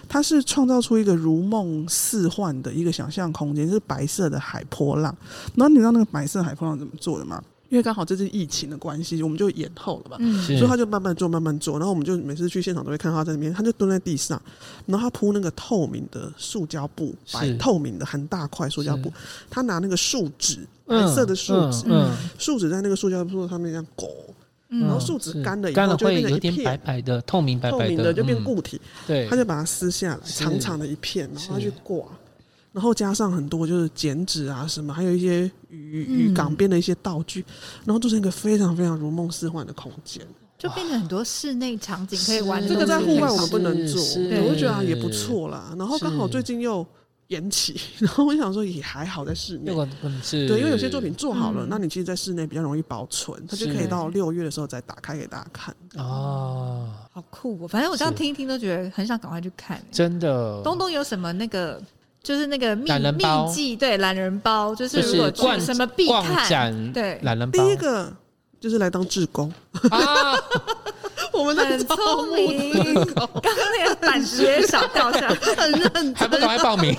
[0.08, 5.16] 她是创造出一个如梦似幻的一个想象空间，就是白色的海波浪。
[5.56, 7.44] 然后你知道那个白色海波浪怎么做的吗？
[7.74, 11.80] 因为刚好这是疫情的关系，我们就延后了吧，嗯、所以他就慢慢做，慢慢做。
[11.80, 14.40] 然后我们就每次去现场都会看到他在那边，他就蹲在地上，
[14.86, 19.12] 然后他铺那个透明的塑胶布，白透明的很大块塑胶布，
[19.50, 21.86] 他拿那个树脂，白色的树脂，
[22.38, 24.08] 树脂在那个塑胶布上面这样裹，
[24.70, 32.06] 然后树脂干了以后就变成一片白白的透明白白的就变固体，对，他就把它撕下来，长长的一片，然后他去挂。
[32.74, 37.46] 然后加上很多就是剪纸啊什么，还有一些渔渔港边的一些道具，
[37.86, 40.26] 然后做成一个非常非常如梦似幻的空间，
[40.58, 42.68] 就变成很多室内场景可以玩。
[42.68, 44.02] 这个在户外我们不能做，
[44.42, 45.74] 我就觉得也不错啦。
[45.78, 46.84] 然后刚好最近又
[47.28, 49.72] 延期，然后我想说也还好在室内。
[50.32, 55.76] 对，因为有些作品做好了，那你其实，在室内比较容易保存，它就可以到六月的时候再打开给大家看。
[55.98, 57.68] 哦，好酷哦！
[57.68, 59.80] 反正我这样听一听都觉得很想赶快去看。
[59.92, 61.80] 真的，东东有什么那个？
[62.24, 67.62] 就是那个秘秘技，对，懒人包，就是如果去什么必看，对，懒人包。
[67.62, 68.12] 第一个
[68.62, 69.54] 就是来当志工。
[69.92, 70.34] 啊，
[71.34, 72.72] 我们很聪明，
[73.04, 76.96] 刚刚那个板子也少掉下来，很认真，还不赶快报名，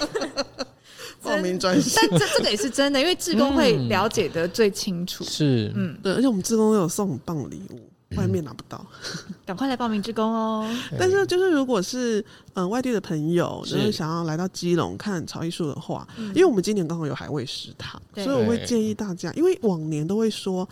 [1.25, 2.07] 报名专线。
[2.11, 7.81] 但这这个也是真的，因为志工会了解的最清楚，是，嗯，对，而且我们志工都有送很棒礼物。
[8.17, 8.85] 外面拿不到，
[9.47, 10.69] 赶快来报名志工哦！
[10.99, 12.21] 但是就是如果是
[12.55, 20.69] 嗯、呃、外地的朋友，就是想要来到基隆看潮艺术的话，因为我们今年刚好有海味食堂，所以我会建议大家，因为往年都会说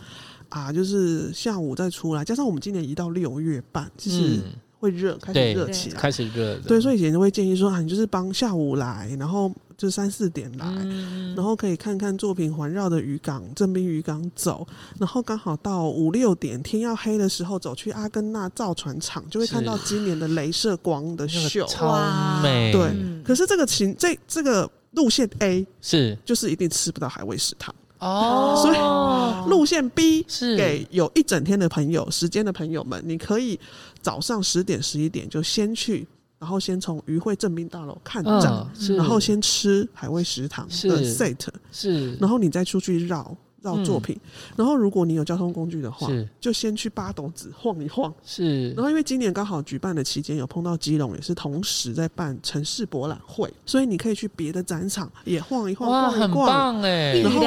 [0.49, 4.39] 啊，就是下午再出来，加上我们今年移到六月半，就是
[4.83, 9.51] 会热，开始热起来，开始热，对，所以以前就会建议说啊，你就是帮下午来，然后。
[9.75, 14.65] 就三四点来，嗯、然后可以看看作品环绕的渔港，正滨渔港走，
[14.99, 21.99] 然后刚好到五六点天要黑的时候，走去阿根纳造船厂，就会看到今年的镭射光的秀，超
[22.41, 22.71] 美。
[22.71, 30.57] 对，嗯、可是这个情这这个路线 A 是就是一定吃不到海味食堂哦，所以路线 B 是。
[30.57, 33.59] 给有一整天的朋友时间的朋友们，你可以
[34.01, 36.07] 早上十点十一点就先去。
[36.39, 41.39] 然后先从渔会正兵大楼看展，嗯、然后先吃海味食堂的 set，
[41.71, 43.33] 是，然后你再出去绕
[43.63, 44.15] 绕作品。
[44.23, 46.07] 嗯、然后如果你有交通工具的话，
[46.39, 48.13] 就先去八斗子晃一晃。
[48.23, 57.13] 是，然后因为今年刚好举办的期间有碰到基隆，也是同时在办城市博览会，所以你可以去别的展场也晃一晃，哇，逛一逛，很棒哎！
[57.19, 57.41] 然后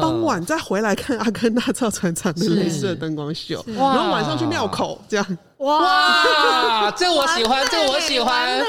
[0.00, 5.38] 傍晚再回来看阿根纳造船厂的镭射灯光秀，然后晚上去庙口这样。
[5.58, 8.62] 哇，这我喜欢，这我喜欢，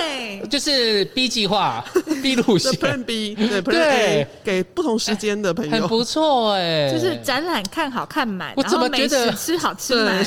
[0.50, 1.84] 就是 B 计划，
[2.24, 6.90] B 路线，Plan B，对，Plan A，给不同时间的朋友，很不错哎。
[6.90, 10.26] 就是展览看好看满，我怎么觉得吃好吃满？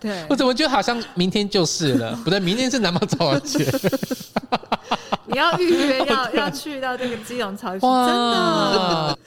[0.00, 2.18] 对，我怎么觉得好像明天就是了？
[2.24, 3.64] 不对，明天是南方早晚节。
[5.26, 9.18] 你要预约，要要去到这个基隆超艺术，真的，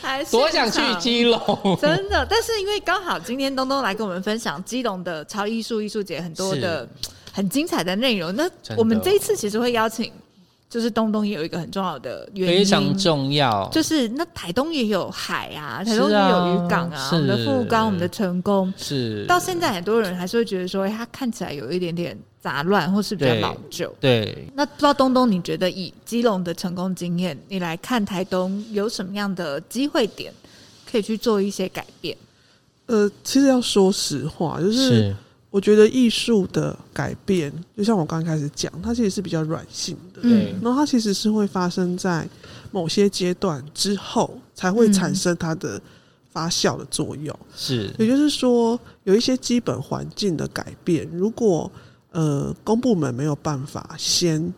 [0.00, 2.26] 还是多想去基隆，真的。
[2.30, 6.88] 但是因为刚好今天东东来跟我们分享基隆的超艺术艺术节很多的
[7.32, 10.10] 很精彩的内容，那我们这一次其实会邀请。
[10.70, 13.68] 就是东东也有一个很重要的原因，非常重要。
[13.72, 23.92] 就是那台东也有海啊，台东也有渔港啊，啊我们的富冈，我们的成功，是到现在很多人还是会觉得说，它看起来有一点点杂乱，或是比较老旧。
[23.98, 30.32] 对，那不知道东东，你觉得以基隆的成功经验，你来看台东有什么样的机会点
[30.88, 32.16] 可以去做一些改变？
[32.86, 34.88] 呃，其实要说实话，就是。
[34.88, 35.16] 是
[35.50, 40.54] 我觉得艺术的改变，就像我刚开始讲，它其实是比较软性的，对。
[40.62, 42.28] 然后它其实是会发生在
[42.70, 45.82] 某些阶段之后，才会产生它的
[46.30, 47.36] 发酵的作用。
[47.56, 51.68] 是，也就是说，有一些基本环境的改变，如果
[52.12, 54.54] 呃公部门没有办法先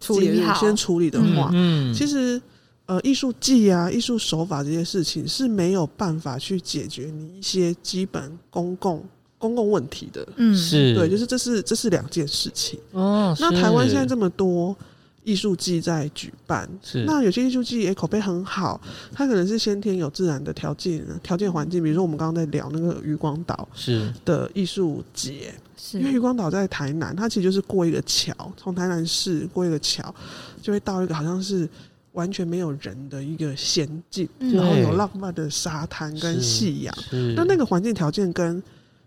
[0.00, 2.40] 处理好、先处理的话，嗯，其实
[2.86, 9.04] 呃艺术技啊、艺术手法这些事情是没有办法去解决你一些基本公共。
[9.38, 10.94] 公共问题的，嗯，是。
[10.94, 12.78] 对，就是这是这是两件事情。
[12.92, 13.36] 哦。
[13.40, 14.76] 那台湾现在这么多
[15.22, 17.04] 艺术季在举办，是。
[17.04, 18.80] 那有些艺术季也口碑很好，
[19.12, 24.12] 它可能是先天有自然的条件条件环境，比如说我们刚刚在聊那个渔光岛是。
[24.24, 25.98] 的艺术节，是。
[25.98, 30.14] 因为渔光岛在台南，它其实就是过一个桥，从台南市过一个桥，
[30.62, 31.68] 就会到一个好像是
[32.12, 36.94] 完全没有人的一个仙境，嗯、然后有浪漫的沙滩跟夕阳，
[37.34, 38.62] 那那个环境条件跟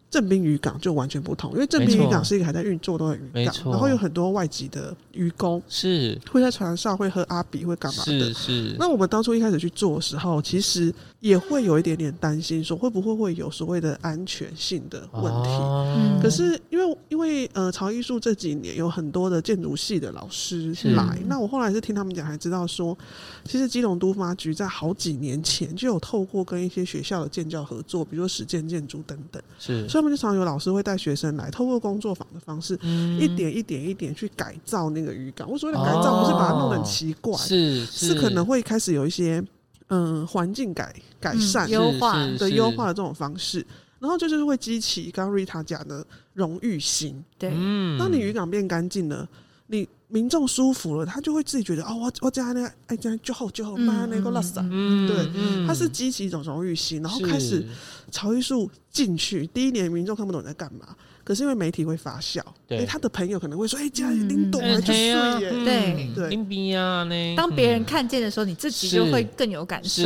[0.10, 8.34] 正滨渔港就完全不同，因为正滨渔港是一个还在运作的渔港，然后有很多外籍的渔工是会在船上会喝阿比会干嘛的。
[8.34, 8.76] 是是。
[8.80, 15.50] 那我们当初一开始去做的时候，其实也会有一点点担心，说会不会会有所谓的安全性的问题。
[15.50, 22.96] 哦、可是因为因为呃潮艺术这几年有很多的建筑系的老师来，那我后来是听他们讲才知道说，
[23.44, 29.42] 其实基隆都发局在好几年前就有透过跟一些学校的建教合作，比如说实践建筑等等。
[29.58, 29.88] 是。
[29.90, 35.50] 所以他们就常有老师会带学生来，透过工作坊的方式，嗯、一点一点一点去改造那个渔港。
[35.50, 39.44] 我所谓的改造，不是把它弄得很奇怪，是，是可能会开始有一些
[39.88, 43.66] 嗯环境改改善、优、嗯、化的优化的这种方式，
[44.00, 47.24] 然后就是会激起刚刚 Rita 讲的荣誉心。
[47.38, 49.28] 对，嗯，当你渔港变干净了，
[49.68, 57.66] 你民众舒服了，他就会自己觉得哦，我我家那个哎，这样就好就好，妈那个垃圾，嗯，对，他是激起一种荣誉心，然后开始。
[58.10, 60.96] 潮艺术进去第一年，民众看不懂你在干嘛，
[61.28, 65.10] 可是因为媒体会发酵，对、欸、他的朋友可能会说：“哎、欸，家里林懂了，就碎
[65.42, 70.04] 耶。”对对，林比啊，呢当别人看见的时候，你自己就会更有感受。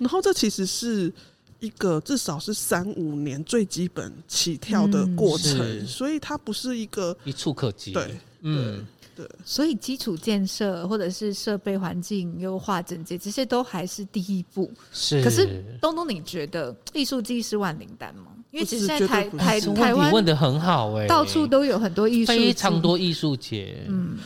[0.00, 1.12] 然后这其实是
[1.60, 7.92] 一个至少是三五年最基本起跳的过程，嗯、所以它不是一个一触可及。
[7.92, 8.86] 对，嗯。
[9.14, 14.72] 对，所以基础建设或者是设备环境优化整洁，这些都还是第一步。
[14.90, 18.28] 是，可是东东，你觉得艺术季是万灵丹吗？
[18.52, 23.84] 因为其实现在台台台湾问的很好哎、欸，到处都有很多艺术，非常多艺术节。
[23.88, 24.16] 嗯，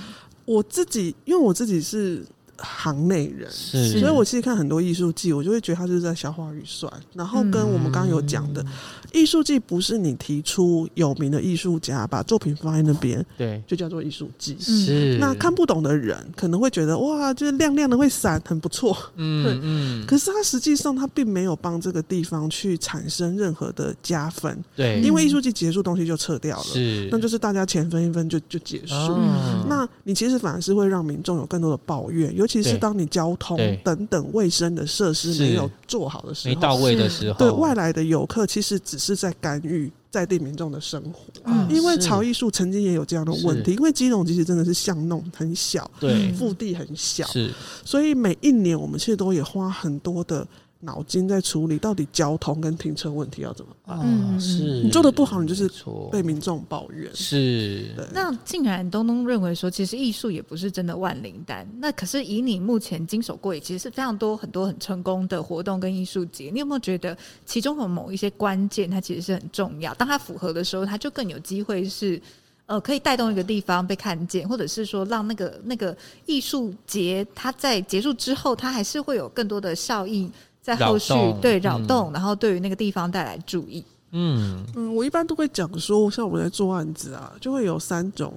[0.45, 2.23] 我自己因为我自己是。
[2.59, 6.93] 行内人，所以我其实看很多艺术季，我就会觉得他就是在消化预算。
[7.15, 8.65] 然后跟我们刚刚有讲的，
[9.13, 14.57] 艺术季不是你提出有名的艺术家把作品放在那边，对，就叫做艺术季。
[14.61, 18.97] 是那看不懂的人可能会觉得哇，就是亮亮的会闪，很不错。
[19.17, 20.07] 嗯嗯。
[20.07, 24.63] 可是他实际上他并没有帮这个地方去产生任何的加分。
[24.75, 28.95] 对，因为艺术季结束东西就撤掉了，是，那就是大家钱分一分就就结束。
[28.95, 41.25] 嗯，那你其实反而是会让民众有更多的抱怨，尤其是当你交通等等卫生的设施没有做好的时候，没到位的时候，对外来的游客其实只是在干预在地民众的生活。
[41.45, 47.53] 嗯，因为潮艺术曾经也有这样的问题，因为基隆其实真的是巷弄很小，对，腹地很小，是，
[47.85, 50.47] 所以每一年我们其实都也花很多的。
[50.81, 53.99] 脑筋在处理到底交通跟停车问题要怎么办？
[54.03, 55.69] 嗯，是你做的不好，你就是
[56.13, 57.11] 被民众抱怨。
[57.15, 58.07] 是，对。
[58.13, 67.17] 那竟然东东认为说，其实艺术也不是真的万灵丹，那可是以你目前经手过，也其实是非常多很多很成功的活动跟艺术节，你有没有觉得
[67.47, 69.95] 其中有某一些关键，它其实是很重要？
[69.95, 72.21] 当它符合的时候，它就更有机会是
[72.67, 75.97] 呃，可以带动一个地方被看见，或者是说让那个那个
[76.27, 80.31] 艺术节它在结束之后，它还是会有更多的效益。
[80.67, 83.85] 在后续对扰动，嗯、然后对于那个地方带来注意。
[84.11, 84.65] 嗯。
[84.75, 88.35] 嗯，我一般都会讲说，像我们在做案子啊，就会有三种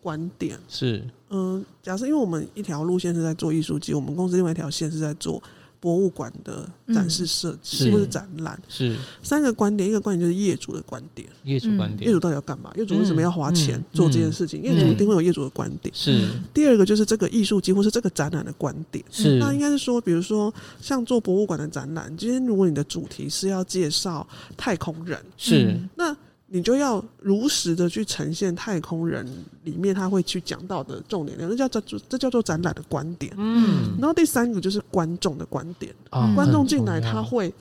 [0.00, 0.56] 观点。
[0.68, 5.42] 是，嗯，假设因为我们一条路线是在做艺术季，我们公司另外一条线是在做
[5.84, 8.96] 博物馆的展示设计或者展览，是。
[9.22, 12.72] 三个观点，一个观点就是业主的观点，业主观点，业主到底要干嘛？
[12.74, 14.62] 业主为什么要花钱做这件事情？
[14.62, 15.94] 业主一定会有业主的观点。
[15.94, 16.26] 是。
[16.54, 19.38] 第二个就是这个艺术季或是这个展览的观点，是。
[19.38, 24.26] 那应该是说，比如说像做博物馆的展览，今天如果你的主题是要介绍
[24.56, 26.16] 太空人，是那。
[26.54, 29.26] 你就要如实的去呈现太空人
[29.64, 33.34] 里面他会去讲到的重点，那叫做这叫做展览的观点。
[33.36, 37.52] 嗯，然后第三个就是观众的观点，啊、观众进来他会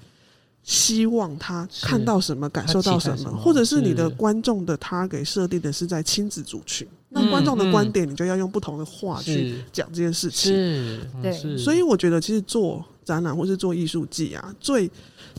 [0.62, 10.54] 希望他看到什么，感受到什么，什么或者是你的观众的他给设定的是在亲子族群，那观众的观点你就要用不同的话去讲这件事情。
[10.54, 14.88] 是，对，所以我觉得其实做展览或是做艺术季啊，最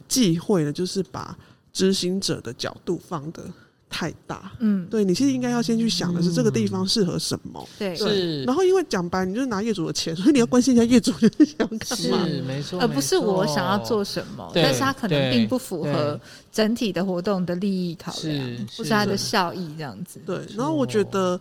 [0.09, 1.39] 忌讳的就是把。
[1.75, 3.43] 执行者的角度放的
[3.91, 8.43] 太大，嗯，对，你其实应该要先去想的是这个地方适合什么，对，是。
[8.45, 16.19] 然后因为讲白，你就是拿业主的钱，所以你要关心一下业主就是想干嘛，是没错，而不是我想要做什么，但是他可能并不符合
[16.51, 20.19] 整体的活动的利益考量，或是他的效益这样子。
[20.25, 21.39] 对，然后我觉得。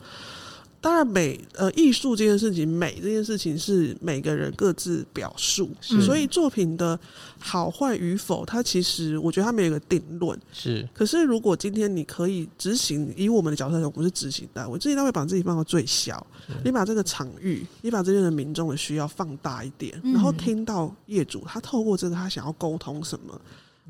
[0.84, 7.00] 当然美，美呃，艺术这件事情，美这件事情是每个人各自表述，所以作品的
[7.40, 10.38] 好坏与否，它其实我觉得它没有一个定论。
[10.52, 16.28] 是，可是如果今天你可以执行，以我们的角色来说，我们是执行单位，执行单位把自己放到最小，
[16.66, 23.40] 你把这个场域，你把这边的民众的需要放大一点，然后听到业主他透过这个他想要沟通什么。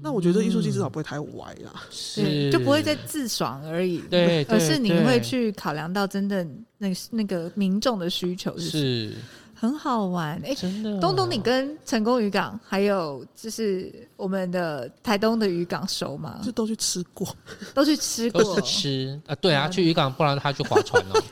[0.02, 2.52] 那我觉得艺术季至少不会太歪啊，是。
[2.52, 6.46] 就不会再自爽而已，对， 而是你会去考量到真的
[6.78, 9.14] 那那个民众的需求是，是。
[9.56, 10.42] 很好玩。
[10.44, 11.00] 哎，真的。
[11.00, 16.42] 东东，你跟成功渔港还有就是我们的台东的渔港熟吗？
[16.44, 17.26] 就都去吃过，
[17.74, 19.22] 都去吃过，都是吃。
[19.26, 21.24] 啊，对啊，去渔港，不然他去划船哦。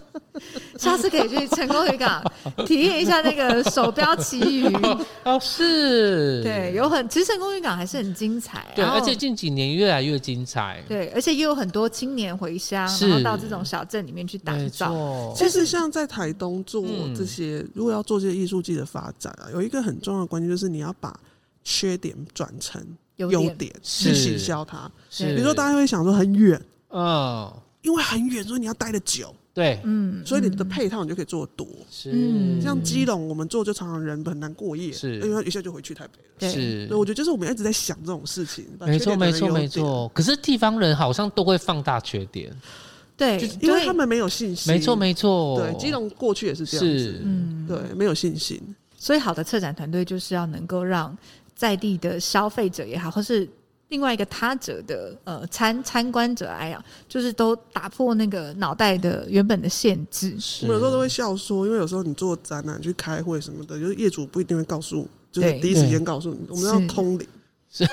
[0.86, 2.22] 下次可以去成功渔港
[2.66, 4.66] 体验一下那个手标旗鱼。
[5.24, 15.34] 哦，是，对，有很其实成功渔港还是很精彩，对，而且近几年越来越精彩，对，而且也有很多青年回乡，然后到这种小镇里面去打造。
[15.36, 16.84] 其实像在台东做
[17.16, 21.18] 这些，如果要做这些艺术季的发展啊，有一个很重要的关键就是你要把
[21.64, 22.80] 缺点转成
[23.16, 23.72] 优点。
[23.82, 24.90] 去行销它。
[25.18, 26.60] 比如说大家会想说很远，
[26.90, 29.34] 嗯，因为很远，所以你要待得久。
[29.56, 40.06] 对，嗯，所以你的配套你就可以做的多，是，像基隆我们做就常常人很难过夜，是，因为一下就回去台北了，是，所以我觉得就是我们一直在想这种事情，没错没错没错。
[40.14, 42.54] 可是地方人好像都会放大缺点，
[43.16, 48.60] 对，因为他们没有信心，没错没错，对，基隆过去也是这样子，嗯，对，没有信心，
[48.98, 51.16] 所以好的策展团队就是要能够让
[51.54, 53.48] 在地的消费者也好，或是。
[53.88, 60.36] 另外一个他者的呃参参观者来讲，就是都打破那个脑袋的原本的限制。
[60.62, 67.26] 我有时候都会笑说，因为有时候你做展览去开会什么的，就是业主不一定会告诉，就是第一时间告诉你，我们要通灵。
[67.70, 67.84] 是，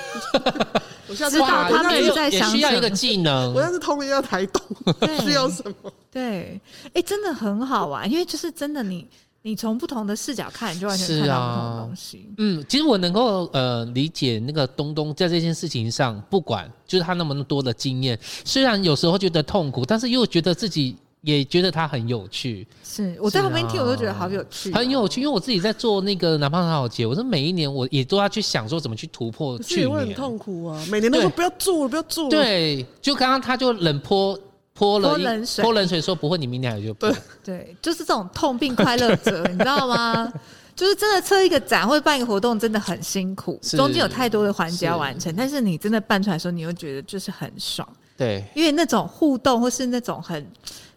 [1.08, 3.52] 我知道他们在想需要一个技能。
[3.52, 4.62] 我要是通灵要台东，
[5.22, 5.92] 需要什么？
[6.10, 6.60] 对，
[6.92, 8.96] 哎，真的很好玩，因为就是真的你。
[8.96, 9.06] 你
[9.52, 12.28] 从不同的视角看，你就完全看到不同的东西。
[12.30, 22.64] 啊、嗯，其实我能够呃理解那个东东在这件事情上，不管就是他那么多的经验，虽然有时候觉得痛苦，但是又觉得自己也觉得他很有趣。
[22.84, 25.20] 是我在旁边听，我都觉得好有趣，啊，很有趣。
[25.20, 29.90] 因为我自己在做那个哪怕很好节，我说每一年我也都要去想说怎么去突破去年。
[29.90, 32.30] 我很痛苦啊，每年都说不要做了，不要做了。
[32.30, 34.38] 对，就刚刚他就冷泼。
[34.74, 40.30] 泼了冷水，泼冷水说不会，你明年还就不对，对，就是这种痛并快乐着， 你知道吗？
[40.74, 50.44] 就是真的策一个展或者办一个活动真的很辛苦，中间有太多的环节要完成，但是你真的办出来的时候，你又觉得就是很爽，对，因为那种互动或是那种很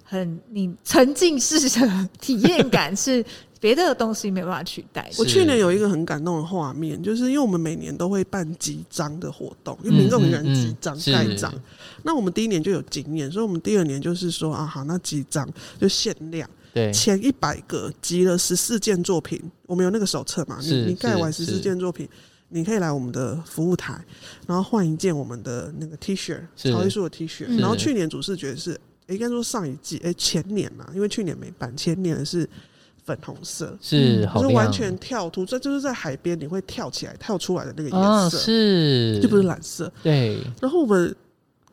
[0.04, 3.24] 很你沉浸式的 体验感是。
[3.60, 5.10] 别的东西没办法取代。
[5.18, 11.52] 我去年有一个很感动的画面，就是因为我们每年都会办集章的活动，因为民众很喜欢集章盖章。
[12.08, 15.46] 那我们第一年就有经验，所以我们第二年就是说啊，好，那几张
[15.78, 22.08] 就限量，对，前一百个集了十四件作品，我们有那个手册嘛，你你盖完十四件作品，
[22.48, 24.02] 你可以来我们的服务台，
[24.48, 27.60] 然后换一件我们的那个 T 恤，曹艺术的 T 恤。
[27.60, 28.80] 然后去年主视觉是，
[29.10, 32.50] 应该说上一季，哎，前年嘛，因为去年没办，前年是。
[33.06, 39.90] 粉红色是，就是完全跳脱，这就是在海边你会跳起来、跳出来的那个颜色，是，就不是蓝色。
[40.04, 40.38] 对。
[40.60, 41.16] 然后我们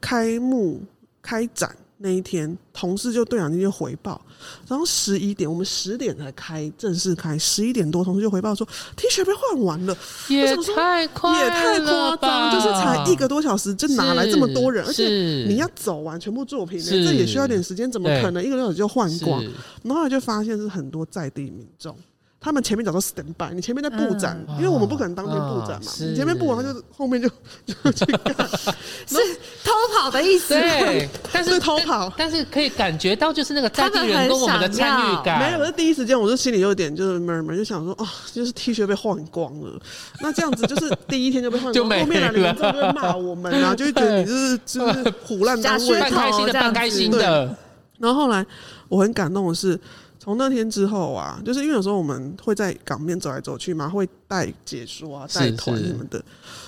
[0.04, 0.82] 开幕
[1.22, 4.20] 开展那一天，同事就对讲机就回报，
[4.68, 9.96] 然后十一点，我们十点才开正式开，十一点多，同事就回报说 T 恤被换完了，
[10.28, 15.06] 也太快也太夸张，就是才一个多小时就哪来这么多人，而且
[15.48, 19.42] 你要走完全部作品，这也需要点时间，怎么可能一个多小时就换光？
[19.82, 21.96] 然后就发现是很多在地民众。
[22.44, 25.90] 他们前面早就 stand by，你前面在布展，嗯、因为我们不可能当天布展嘛。
[25.90, 27.26] 哦、你前面布完，他就后面就
[27.64, 28.36] 就去干，
[29.08, 29.16] 是
[29.64, 30.52] 偷跑的意思。
[30.52, 35.40] 对， 但是偷跑，但是可以感觉到就是那个在地人跟我们的参与感。
[35.40, 39.80] 没有，是第一时间我就心里有点就是闷闷，就想说哦，就是 T 恤被换光了。
[40.20, 47.56] 那这样子就是第一天就被换光，后面来的人就会骂我们，然后就会觉得你就是就是胡乱单位，半开心的，半开心的。
[47.96, 48.44] 然后后来
[48.90, 49.80] 我很感动的是。
[50.24, 56.24] 从那天之后啊，就是因为有时候我们会在港边走来走去嘛，会带解说啊、带团什么的。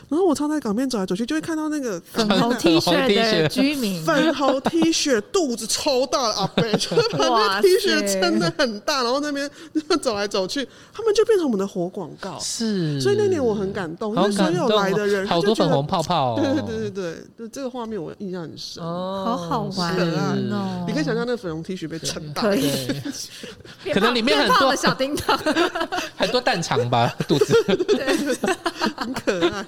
[0.09, 9.51] 然后我常在港边走来走去，就会看到那个粉红 T 恤的居民，粉红 T 恤肚子超大的阿伯，就是把那 T 恤撑的很大，然后那边
[10.01, 12.39] 走来走去，他们就变成我们的活广告。
[12.39, 16.37] 是，所以那年我很感动，因为所有来的人好多粉红泡泡。
[16.37, 18.83] 对对对对对，就这个画面我印象很深。
[18.83, 19.97] 哦，好好玩
[20.53, 20.85] 哦！
[20.87, 22.71] 你可以想象那个粉红 T 恤被撑大，可以，
[23.93, 25.37] 可能里面很多小叮当，
[26.17, 27.55] 很多蛋肠吧，肚子，
[28.97, 29.65] 很可爱。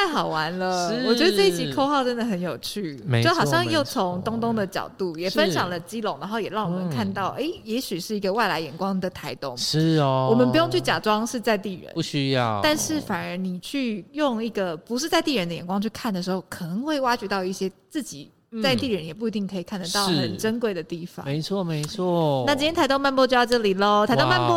[0.00, 0.90] 太好玩了！
[0.90, 9.54] 是我觉得这一集扣号真的很有趣，错就好像又从东东的角度也分享了基隆，然后也让我们看到，哎、嗯，也许是一个外来眼光的台东。
[9.58, 12.60] 是哦，我们不用去假装是在地人，不需要。
[12.62, 18.30] 但是反而你去用一个不是在地人的眼光去看的时候，可能会挖掘到一些自己。
[18.62, 21.24] 在地人也不一定可以看得到很珍贵的地方。
[21.24, 22.42] 没错，没错。
[22.46, 24.56] 那今天台东漫播就到这里喽，台东漫播，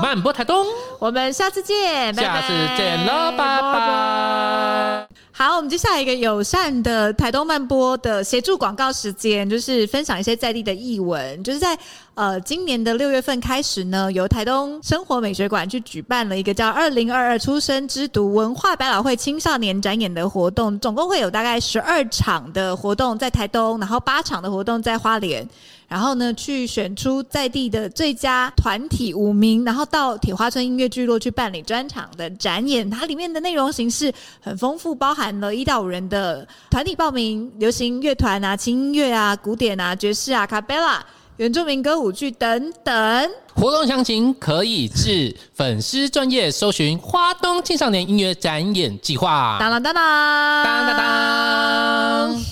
[0.00, 0.64] 漫播台东，
[0.98, 5.08] 我们下次见，下次见喽，拜拜。
[5.36, 11.76] 好，我们接下来一个友善的台东漫播的协助广告时间，就是分享一些在地的译文，就是在
[12.14, 25.48] 呃今年的六月份开始呢，由台东生活美学馆去举办了一个叫“二零二二出生之犊文化百老汇青少年展演”的活动，总共会有大概十二场的活动在台东，然后八场的活动在花莲。
[25.88, 32.88] 然后呢，去选出在地的最佳团体五名，然后到铁花村音乐聚落去办理专场的展演。
[32.88, 41.04] 它里面的内容形式很丰富，包含了一到五人的团体报名，流行乐团啊、轻音乐啊、古典啊、爵士啊、卡贝拉、
[41.36, 43.30] 原住民歌舞剧等等。
[43.54, 49.56] 活动详情可以至粉丝专业搜寻“花东青少年音乐展演计划”。
[49.60, 52.44] 当当当当当当当。